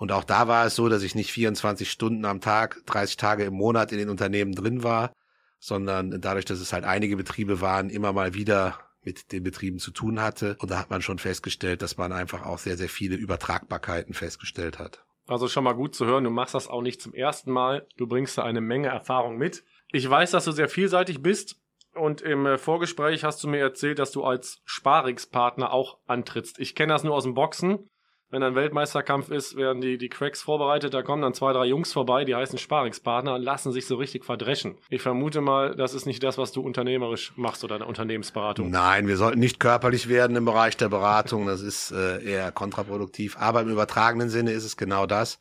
und 0.00 0.12
auch 0.12 0.24
da 0.24 0.48
war 0.48 0.64
es 0.64 0.76
so, 0.76 0.88
dass 0.88 1.02
ich 1.02 1.14
nicht 1.14 1.30
24 1.30 1.90
Stunden 1.90 2.24
am 2.24 2.40
Tag, 2.40 2.80
30 2.86 3.18
Tage 3.18 3.44
im 3.44 3.52
Monat 3.52 3.92
in 3.92 3.98
den 3.98 4.08
Unternehmen 4.08 4.54
drin 4.54 4.82
war, 4.82 5.12
sondern 5.58 6.22
dadurch, 6.22 6.46
dass 6.46 6.58
es 6.58 6.72
halt 6.72 6.84
einige 6.84 7.18
Betriebe 7.18 7.60
waren, 7.60 7.90
immer 7.90 8.14
mal 8.14 8.32
wieder 8.32 8.78
mit 9.02 9.30
den 9.30 9.42
Betrieben 9.42 9.78
zu 9.78 9.90
tun 9.90 10.22
hatte. 10.22 10.56
Und 10.58 10.70
da 10.70 10.78
hat 10.78 10.88
man 10.88 11.02
schon 11.02 11.18
festgestellt, 11.18 11.82
dass 11.82 11.98
man 11.98 12.12
einfach 12.12 12.46
auch 12.46 12.56
sehr, 12.56 12.78
sehr 12.78 12.88
viele 12.88 13.16
Übertragbarkeiten 13.16 14.14
festgestellt 14.14 14.78
hat. 14.78 15.04
Also 15.26 15.48
schon 15.48 15.64
mal 15.64 15.74
gut 15.74 15.94
zu 15.94 16.06
hören, 16.06 16.24
du 16.24 16.30
machst 16.30 16.54
das 16.54 16.66
auch 16.66 16.80
nicht 16.80 17.02
zum 17.02 17.12
ersten 17.12 17.52
Mal. 17.52 17.86
Du 17.98 18.06
bringst 18.06 18.38
da 18.38 18.42
eine 18.42 18.62
Menge 18.62 18.88
Erfahrung 18.88 19.36
mit. 19.36 19.64
Ich 19.92 20.08
weiß, 20.08 20.30
dass 20.30 20.46
du 20.46 20.52
sehr 20.52 20.70
vielseitig 20.70 21.20
bist. 21.20 21.56
Und 21.94 22.22
im 22.22 22.46
äh, 22.46 22.56
Vorgespräch 22.56 23.22
hast 23.22 23.44
du 23.44 23.48
mir 23.48 23.60
erzählt, 23.60 23.98
dass 23.98 24.12
du 24.12 24.24
als 24.24 24.62
Sparingspartner 24.64 25.74
auch 25.74 25.98
antrittst. 26.06 26.58
Ich 26.58 26.74
kenne 26.74 26.94
das 26.94 27.04
nur 27.04 27.14
aus 27.14 27.24
dem 27.24 27.34
Boxen 27.34 27.90
wenn 28.30 28.42
ein 28.44 28.54
Weltmeisterkampf 28.54 29.30
ist, 29.30 29.56
werden 29.56 29.80
die, 29.80 29.98
die 29.98 30.08
Cracks 30.08 30.42
vorbereitet, 30.42 30.94
da 30.94 31.02
kommen 31.02 31.22
dann 31.22 31.34
zwei, 31.34 31.52
drei 31.52 31.66
Jungs 31.66 31.92
vorbei, 31.92 32.24
die 32.24 32.34
heißen 32.34 32.58
Sparingspartner 32.58 33.34
und 33.34 33.42
lassen 33.42 33.72
sich 33.72 33.86
so 33.86 33.96
richtig 33.96 34.24
verdreschen. 34.24 34.78
Ich 34.88 35.02
vermute 35.02 35.40
mal, 35.40 35.74
das 35.74 35.94
ist 35.94 36.06
nicht 36.06 36.22
das, 36.22 36.38
was 36.38 36.52
du 36.52 36.60
unternehmerisch 36.60 37.32
machst 37.36 37.64
oder 37.64 37.74
eine 37.74 37.86
Unternehmensberatung. 37.86 38.70
Nein, 38.70 39.08
wir 39.08 39.16
sollten 39.16 39.40
nicht 39.40 39.58
körperlich 39.58 40.08
werden 40.08 40.36
im 40.36 40.44
Bereich 40.44 40.76
der 40.76 40.88
Beratung, 40.88 41.46
das 41.46 41.60
ist 41.60 41.90
äh, 41.90 42.22
eher 42.22 42.52
kontraproduktiv, 42.52 43.36
aber 43.36 43.62
im 43.62 43.68
übertragenen 43.68 44.28
Sinne 44.28 44.52
ist 44.52 44.64
es 44.64 44.76
genau 44.76 45.06
das. 45.06 45.40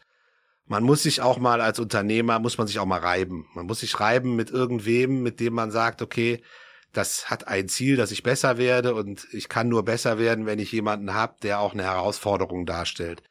Man 0.66 0.84
muss 0.84 1.04
sich 1.04 1.22
auch 1.22 1.40
mal 1.40 1.62
als 1.62 1.80
Unternehmer, 1.80 2.40
muss 2.40 2.58
man 2.58 2.68
sich 2.68 2.78
auch 2.78 2.86
mal 2.86 3.00
reiben. 3.00 3.48
Man 3.56 3.66
muss 3.66 3.80
sich 3.80 4.00
reiben 4.00 4.36
mit 4.36 4.52
irgendwem, 4.52 5.24
mit 5.24 5.40
dem 5.40 5.54
man 5.54 5.72
sagt, 5.72 6.04
okay, 6.04 6.42
das 6.94 7.30
hat 7.30 7.48
ein 7.48 7.70
Ziel, 7.70 7.96
dass 7.96 8.12
ich 8.12 8.24
besser 8.24 8.58
werde 8.58 8.96
und 8.96 9.28
ich 9.32 9.50
kann 9.50 9.70
nur 9.70 9.84
besser 9.86 10.18
werden, 10.18 10.46
wenn 10.46 10.60
ich 10.60 10.72
jemanden 10.72 11.14
habe, 11.14 11.36
der 11.44 11.60
auch 11.60 11.74
eine 11.74 11.84
Herausforderung 11.84 12.66
darstellt. 12.66 13.22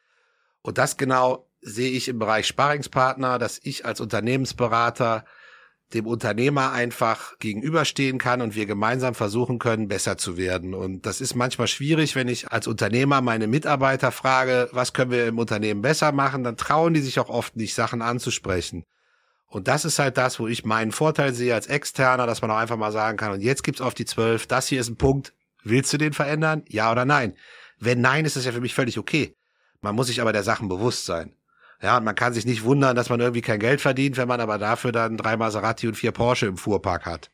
Und 0.61 0.77
das 0.77 0.97
genau 0.97 1.45
sehe 1.61 1.91
ich 1.91 2.07
im 2.07 2.19
Bereich 2.19 2.47
Sparingspartner, 2.47 3.37
dass 3.37 3.59
ich 3.61 3.85
als 3.85 3.99
Unternehmensberater 3.99 5.25
dem 5.93 6.05
Unternehmer 6.05 6.71
einfach 6.71 7.37
gegenüberstehen 7.39 8.19
kann 8.19 8.41
und 8.41 8.55
wir 8.55 8.67
gemeinsam 8.67 9.15
versuchen 9.15 9.57
können, 9.57 9.87
besser 9.87 10.17
zu 10.17 10.37
werden. 10.37 10.73
Und 10.75 11.05
das 11.05 11.19
ist 11.19 11.35
manchmal 11.35 11.67
schwierig, 11.67 12.15
wenn 12.15 12.27
ich 12.27 12.51
als 12.51 12.67
Unternehmer 12.67 13.21
meine 13.21 13.47
Mitarbeiter 13.47 14.11
frage, 14.11 14.69
was 14.71 14.93
können 14.93 15.11
wir 15.11 15.27
im 15.27 15.39
Unternehmen 15.39 15.81
besser 15.81 16.11
machen, 16.11 16.43
dann 16.43 16.57
trauen 16.57 16.93
die 16.93 17.01
sich 17.01 17.19
auch 17.19 17.29
oft 17.29 17.55
nicht, 17.55 17.73
Sachen 17.73 18.01
anzusprechen. 18.03 18.83
Und 19.49 19.67
das 19.67 19.83
ist 19.83 19.97
halt 19.97 20.17
das, 20.17 20.39
wo 20.39 20.47
ich 20.47 20.63
meinen 20.63 20.91
Vorteil 20.91 21.33
sehe 21.33 21.55
als 21.55 21.67
Externer, 21.67 22.27
dass 22.27 22.41
man 22.41 22.51
auch 22.51 22.57
einfach 22.57 22.77
mal 22.77 22.91
sagen 22.91 23.17
kann, 23.17 23.33
und 23.33 23.41
jetzt 23.41 23.63
gibt's 23.63 23.81
auf 23.81 23.95
die 23.95 24.05
zwölf, 24.05 24.45
das 24.45 24.67
hier 24.67 24.79
ist 24.79 24.89
ein 24.89 24.95
Punkt, 24.95 25.33
willst 25.63 25.91
du 25.91 25.97
den 25.97 26.13
verändern? 26.13 26.63
Ja 26.69 26.91
oder 26.91 27.03
nein? 27.03 27.35
Wenn 27.79 27.99
nein, 27.99 28.25
ist 28.25 28.35
das 28.35 28.45
ja 28.45 28.51
für 28.51 28.61
mich 28.61 28.75
völlig 28.75 28.99
okay. 28.99 29.35
Man 29.81 29.95
muss 29.95 30.07
sich 30.07 30.21
aber 30.21 30.33
der 30.33 30.43
Sachen 30.43 30.69
bewusst 30.69 31.05
sein. 31.05 31.33
Ja, 31.81 31.97
und 31.97 32.03
man 32.03 32.15
kann 32.15 32.33
sich 32.33 32.45
nicht 32.45 32.63
wundern, 32.63 32.95
dass 32.95 33.09
man 33.09 33.21
irgendwie 33.21 33.41
kein 33.41 33.59
Geld 33.59 33.81
verdient, 33.81 34.17
wenn 34.17 34.27
man 34.27 34.41
aber 34.41 34.57
dafür 34.57 34.91
dann 34.91 35.17
drei 35.17 35.37
Maserati 35.37 35.87
und 35.87 35.95
vier 35.95 36.11
Porsche 36.11 36.45
im 36.45 36.57
Fuhrpark 36.57 37.05
hat. 37.05 37.31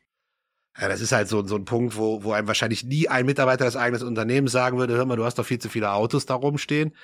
Ja, 0.78 0.88
das 0.88 1.00
ist 1.00 1.12
halt 1.12 1.28
so, 1.28 1.44
so 1.46 1.56
ein 1.56 1.64
Punkt, 1.64 1.96
wo, 1.96 2.22
wo 2.22 2.32
einem 2.32 2.46
wahrscheinlich 2.46 2.84
nie 2.84 3.08
ein 3.08 3.26
Mitarbeiter 3.26 3.64
des 3.64 3.76
eigenen 3.76 4.06
Unternehmens 4.06 4.52
sagen 4.52 4.78
würde, 4.78 4.94
hör 4.94 5.04
mal, 5.04 5.16
du 5.16 5.24
hast 5.24 5.38
doch 5.38 5.46
viel 5.46 5.58
zu 5.58 5.68
viele 5.68 5.90
Autos 5.90 6.26
da 6.26 6.34
rumstehen. 6.34 6.94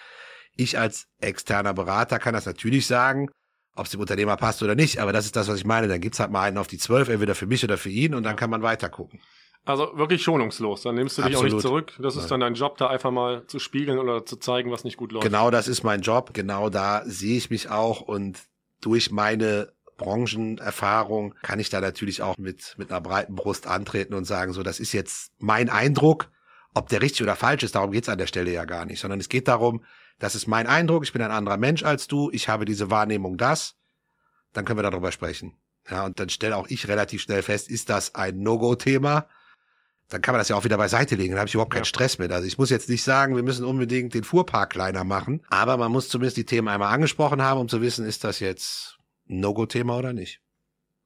Ich 0.56 0.78
als 0.78 1.08
externer 1.20 1.74
Berater 1.74 2.18
kann 2.18 2.34
das 2.34 2.46
natürlich 2.46 2.86
sagen, 2.86 3.28
ob 3.74 3.86
es 3.86 3.90
dem 3.90 4.00
Unternehmer 4.00 4.36
passt 4.36 4.62
oder 4.62 4.74
nicht, 4.74 4.98
aber 4.98 5.12
das 5.12 5.24
ist 5.24 5.36
das, 5.36 5.48
was 5.48 5.58
ich 5.58 5.64
meine. 5.64 5.88
Dann 5.88 6.00
gibt's 6.00 6.20
halt 6.20 6.30
mal 6.30 6.42
einen 6.42 6.58
auf 6.58 6.66
die 6.66 6.78
zwölf, 6.78 7.08
entweder 7.08 7.34
für 7.34 7.46
mich 7.46 7.64
oder 7.64 7.78
für 7.78 7.88
ihn 7.88 8.14
und 8.14 8.22
dann 8.22 8.36
kann 8.36 8.50
man 8.50 8.62
weiter 8.62 8.88
gucken. 8.88 9.20
Also 9.64 9.96
wirklich 9.96 10.22
schonungslos. 10.22 10.82
Dann 10.82 10.96
nimmst 10.96 11.18
du 11.18 11.22
dich 11.22 11.36
Absolut. 11.36 11.52
auch 11.52 11.56
nicht 11.56 11.62
zurück. 11.62 11.92
Das 12.00 12.16
ist 12.16 12.30
dann 12.30 12.40
dein 12.40 12.54
Job, 12.54 12.78
da 12.78 12.88
einfach 12.88 13.12
mal 13.12 13.46
zu 13.46 13.60
spiegeln 13.60 13.98
oder 13.98 14.26
zu 14.26 14.36
zeigen, 14.36 14.72
was 14.72 14.82
nicht 14.82 14.96
gut 14.96 15.12
läuft. 15.12 15.24
Genau 15.24 15.50
das 15.50 15.68
ist 15.68 15.84
mein 15.84 16.00
Job, 16.00 16.34
genau 16.34 16.68
da 16.68 17.02
sehe 17.04 17.36
ich 17.36 17.48
mich 17.48 17.70
auch 17.70 18.00
und 18.00 18.40
durch 18.80 19.12
meine 19.12 19.72
Branchenerfahrung 19.96 21.34
kann 21.42 21.60
ich 21.60 21.70
da 21.70 21.80
natürlich 21.80 22.22
auch 22.22 22.36
mit, 22.38 22.74
mit 22.76 22.90
einer 22.90 23.00
breiten 23.00 23.36
Brust 23.36 23.68
antreten 23.68 24.14
und 24.14 24.24
sagen, 24.24 24.52
so, 24.52 24.64
das 24.64 24.80
ist 24.80 24.92
jetzt 24.92 25.32
mein 25.38 25.68
Eindruck. 25.68 26.28
Ob 26.74 26.88
der 26.88 27.02
richtig 27.02 27.22
oder 27.22 27.36
falsch 27.36 27.62
ist, 27.62 27.74
darum 27.74 27.90
geht's 27.90 28.08
an 28.08 28.18
der 28.18 28.26
Stelle 28.26 28.50
ja 28.50 28.64
gar 28.64 28.84
nicht, 28.86 29.00
sondern 29.00 29.20
es 29.20 29.28
geht 29.28 29.48
darum, 29.48 29.84
das 30.18 30.34
ist 30.34 30.46
mein 30.46 30.66
Eindruck, 30.66 31.04
ich 31.04 31.12
bin 31.12 31.22
ein 31.22 31.30
anderer 31.30 31.56
Mensch 31.58 31.82
als 31.82 32.06
du, 32.08 32.30
ich 32.32 32.48
habe 32.48 32.64
diese 32.64 32.90
Wahrnehmung 32.90 33.36
das, 33.36 33.76
dann 34.52 34.64
können 34.64 34.78
wir 34.78 34.90
darüber 34.90 35.12
sprechen. 35.12 35.58
Ja, 35.90 36.04
und 36.04 36.20
dann 36.20 36.28
stelle 36.28 36.56
auch 36.56 36.68
ich 36.68 36.88
relativ 36.88 37.22
schnell 37.22 37.42
fest, 37.42 37.68
ist 37.68 37.90
das 37.90 38.14
ein 38.14 38.40
No-Go-Thema? 38.40 39.26
Dann 40.08 40.22
kann 40.22 40.34
man 40.34 40.40
das 40.40 40.48
ja 40.48 40.56
auch 40.56 40.64
wieder 40.64 40.76
beiseite 40.76 41.16
legen, 41.16 41.32
dann 41.32 41.40
habe 41.40 41.48
ich 41.48 41.54
überhaupt 41.54 41.72
keinen 41.72 41.82
Ja. 41.82 41.86
Stress 41.86 42.18
mit. 42.18 42.30
Also 42.30 42.46
ich 42.46 42.56
muss 42.58 42.70
jetzt 42.70 42.88
nicht 42.88 43.02
sagen, 43.02 43.34
wir 43.34 43.42
müssen 43.42 43.64
unbedingt 43.64 44.14
den 44.14 44.24
Fuhrpark 44.24 44.70
kleiner 44.70 45.04
machen, 45.04 45.44
aber 45.50 45.76
man 45.76 45.90
muss 45.90 46.08
zumindest 46.08 46.36
die 46.36 46.44
Themen 46.44 46.68
einmal 46.68 46.92
angesprochen 46.92 47.42
haben, 47.42 47.60
um 47.60 47.68
zu 47.68 47.80
wissen, 47.80 48.06
ist 48.06 48.22
das 48.24 48.40
jetzt 48.40 48.98
ein 49.28 49.40
No-Go-Thema 49.40 49.96
oder 49.96 50.12
nicht. 50.12 50.40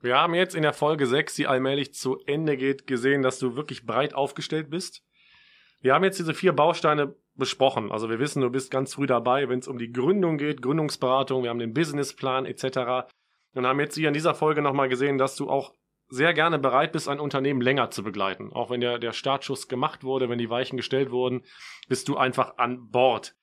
Wir 0.01 0.17
haben 0.17 0.35
jetzt 0.35 0.55
in 0.55 0.63
der 0.63 0.75
Folge 0.75 1.07
6, 1.07 1.35
die 1.35 1.47
allmählich 1.47 1.95
zu 1.95 2.19
Ende 2.27 2.57
geht, 2.57 2.87
gesehen, 2.87 3.23
dass 3.23 3.39
du 3.39 3.57
wirklich 3.57 3.87
breit 3.87 4.15
aufgestellt 4.15 4.71
bist. 4.71 5.03
Wir 5.87 5.95
haben 5.95 6.03
jetzt 6.03 6.19
diese 6.19 6.35
vier 6.35 6.53
Bausteine 6.53 7.15
besprochen. 7.37 7.93
Also 7.93 8.11
wir 8.11 8.19
wissen, 8.19 8.43
du 8.43 8.51
bist 8.51 8.73
ganz 8.73 8.95
früh 8.95 9.07
dabei, 9.07 9.49
wenn 9.49 9.61
es 9.61 9.69
um 9.69 9.79
die 9.79 9.93
Gründung 9.93 10.37
geht, 10.37 10.61
Gründungsberatung, 10.61 11.45
wir 11.45 11.51
haben 11.51 11.61
den 11.61 11.75
Businessplan 11.75 12.45
etc. 12.45 13.07
Und 13.55 13.65
haben 13.69 13.79
jetzt 13.79 13.95
hier 13.95 14.09
in 14.09 14.15
dieser 14.15 14.35
Folge 14.35 14.63
nochmal 14.63 14.89
gesehen, 14.89 15.17
dass 15.17 15.37
du 15.37 15.49
auch 15.49 15.75
sehr 16.09 16.35
gerne 16.35 16.59
bereit 16.59 16.91
bist, 16.91 17.09
ein 17.09 17.21
Unternehmen 17.21 17.61
länger 17.61 17.91
zu 17.91 18.03
begleiten. 18.03 18.53
Auch 18.53 18.69
wenn 18.69 18.81
der, 18.81 18.99
der 18.99 19.13
Startschuss 19.13 19.69
gemacht 19.69 20.03
wurde, 20.03 20.29
wenn 20.29 20.39
die 20.39 20.51
Weichen 20.51 20.77
gestellt 20.77 21.13
wurden, 21.13 21.45
bist 21.89 22.09
du 22.09 22.17
einfach 22.17 22.59
an 22.59 22.91
Bord. 22.91 23.37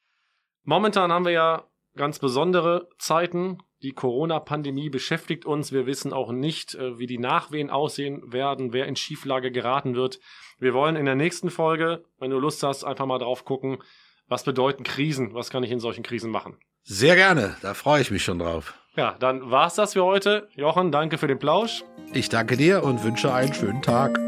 Momentan 0.65 1.13
haben 1.13 1.23
wir 1.23 1.31
ja 1.31 1.63
ganz 1.95 2.19
besondere 2.19 2.89
Zeiten. 2.97 3.59
Die 3.81 3.91
Corona-Pandemie 3.91 4.89
beschäftigt 4.89 5.45
uns. 5.45 5.71
Wir 5.71 5.85
wissen 5.85 6.13
auch 6.13 6.31
nicht, 6.31 6.75
äh, 6.75 6.97
wie 6.97 7.07
die 7.07 7.17
Nachwehen 7.17 7.69
aussehen 7.69 8.31
werden, 8.31 8.73
wer 8.73 8.87
in 8.87 8.95
Schieflage 8.95 9.51
geraten 9.51 9.95
wird. 9.95 10.19
Wir 10.59 10.73
wollen 10.73 10.95
in 10.95 11.05
der 11.05 11.15
nächsten 11.15 11.49
Folge, 11.49 12.05
wenn 12.19 12.31
du 12.31 12.39
Lust 12.39 12.63
hast, 12.63 12.83
einfach 12.83 13.05
mal 13.05 13.19
drauf 13.19 13.45
gucken, 13.45 13.79
was 14.27 14.43
bedeuten 14.43 14.83
Krisen, 14.83 15.33
was 15.33 15.49
kann 15.49 15.63
ich 15.63 15.71
in 15.71 15.79
solchen 15.79 16.03
Krisen 16.03 16.31
machen. 16.31 16.57
Sehr 16.83 17.15
gerne, 17.15 17.55
da 17.61 17.73
freue 17.73 18.01
ich 18.01 18.11
mich 18.11 18.23
schon 18.23 18.39
drauf. 18.39 18.73
Ja, 18.95 19.15
dann 19.19 19.49
war's 19.49 19.75
das 19.75 19.93
für 19.93 20.03
heute. 20.03 20.49
Jochen, 20.55 20.91
danke 20.91 21.17
für 21.17 21.27
den 21.27 21.39
Plausch. 21.39 21.83
Ich 22.13 22.29
danke 22.29 22.57
dir 22.57 22.83
und 22.83 23.03
wünsche 23.03 23.33
einen 23.33 23.53
schönen 23.53 23.81
Tag. 23.81 24.19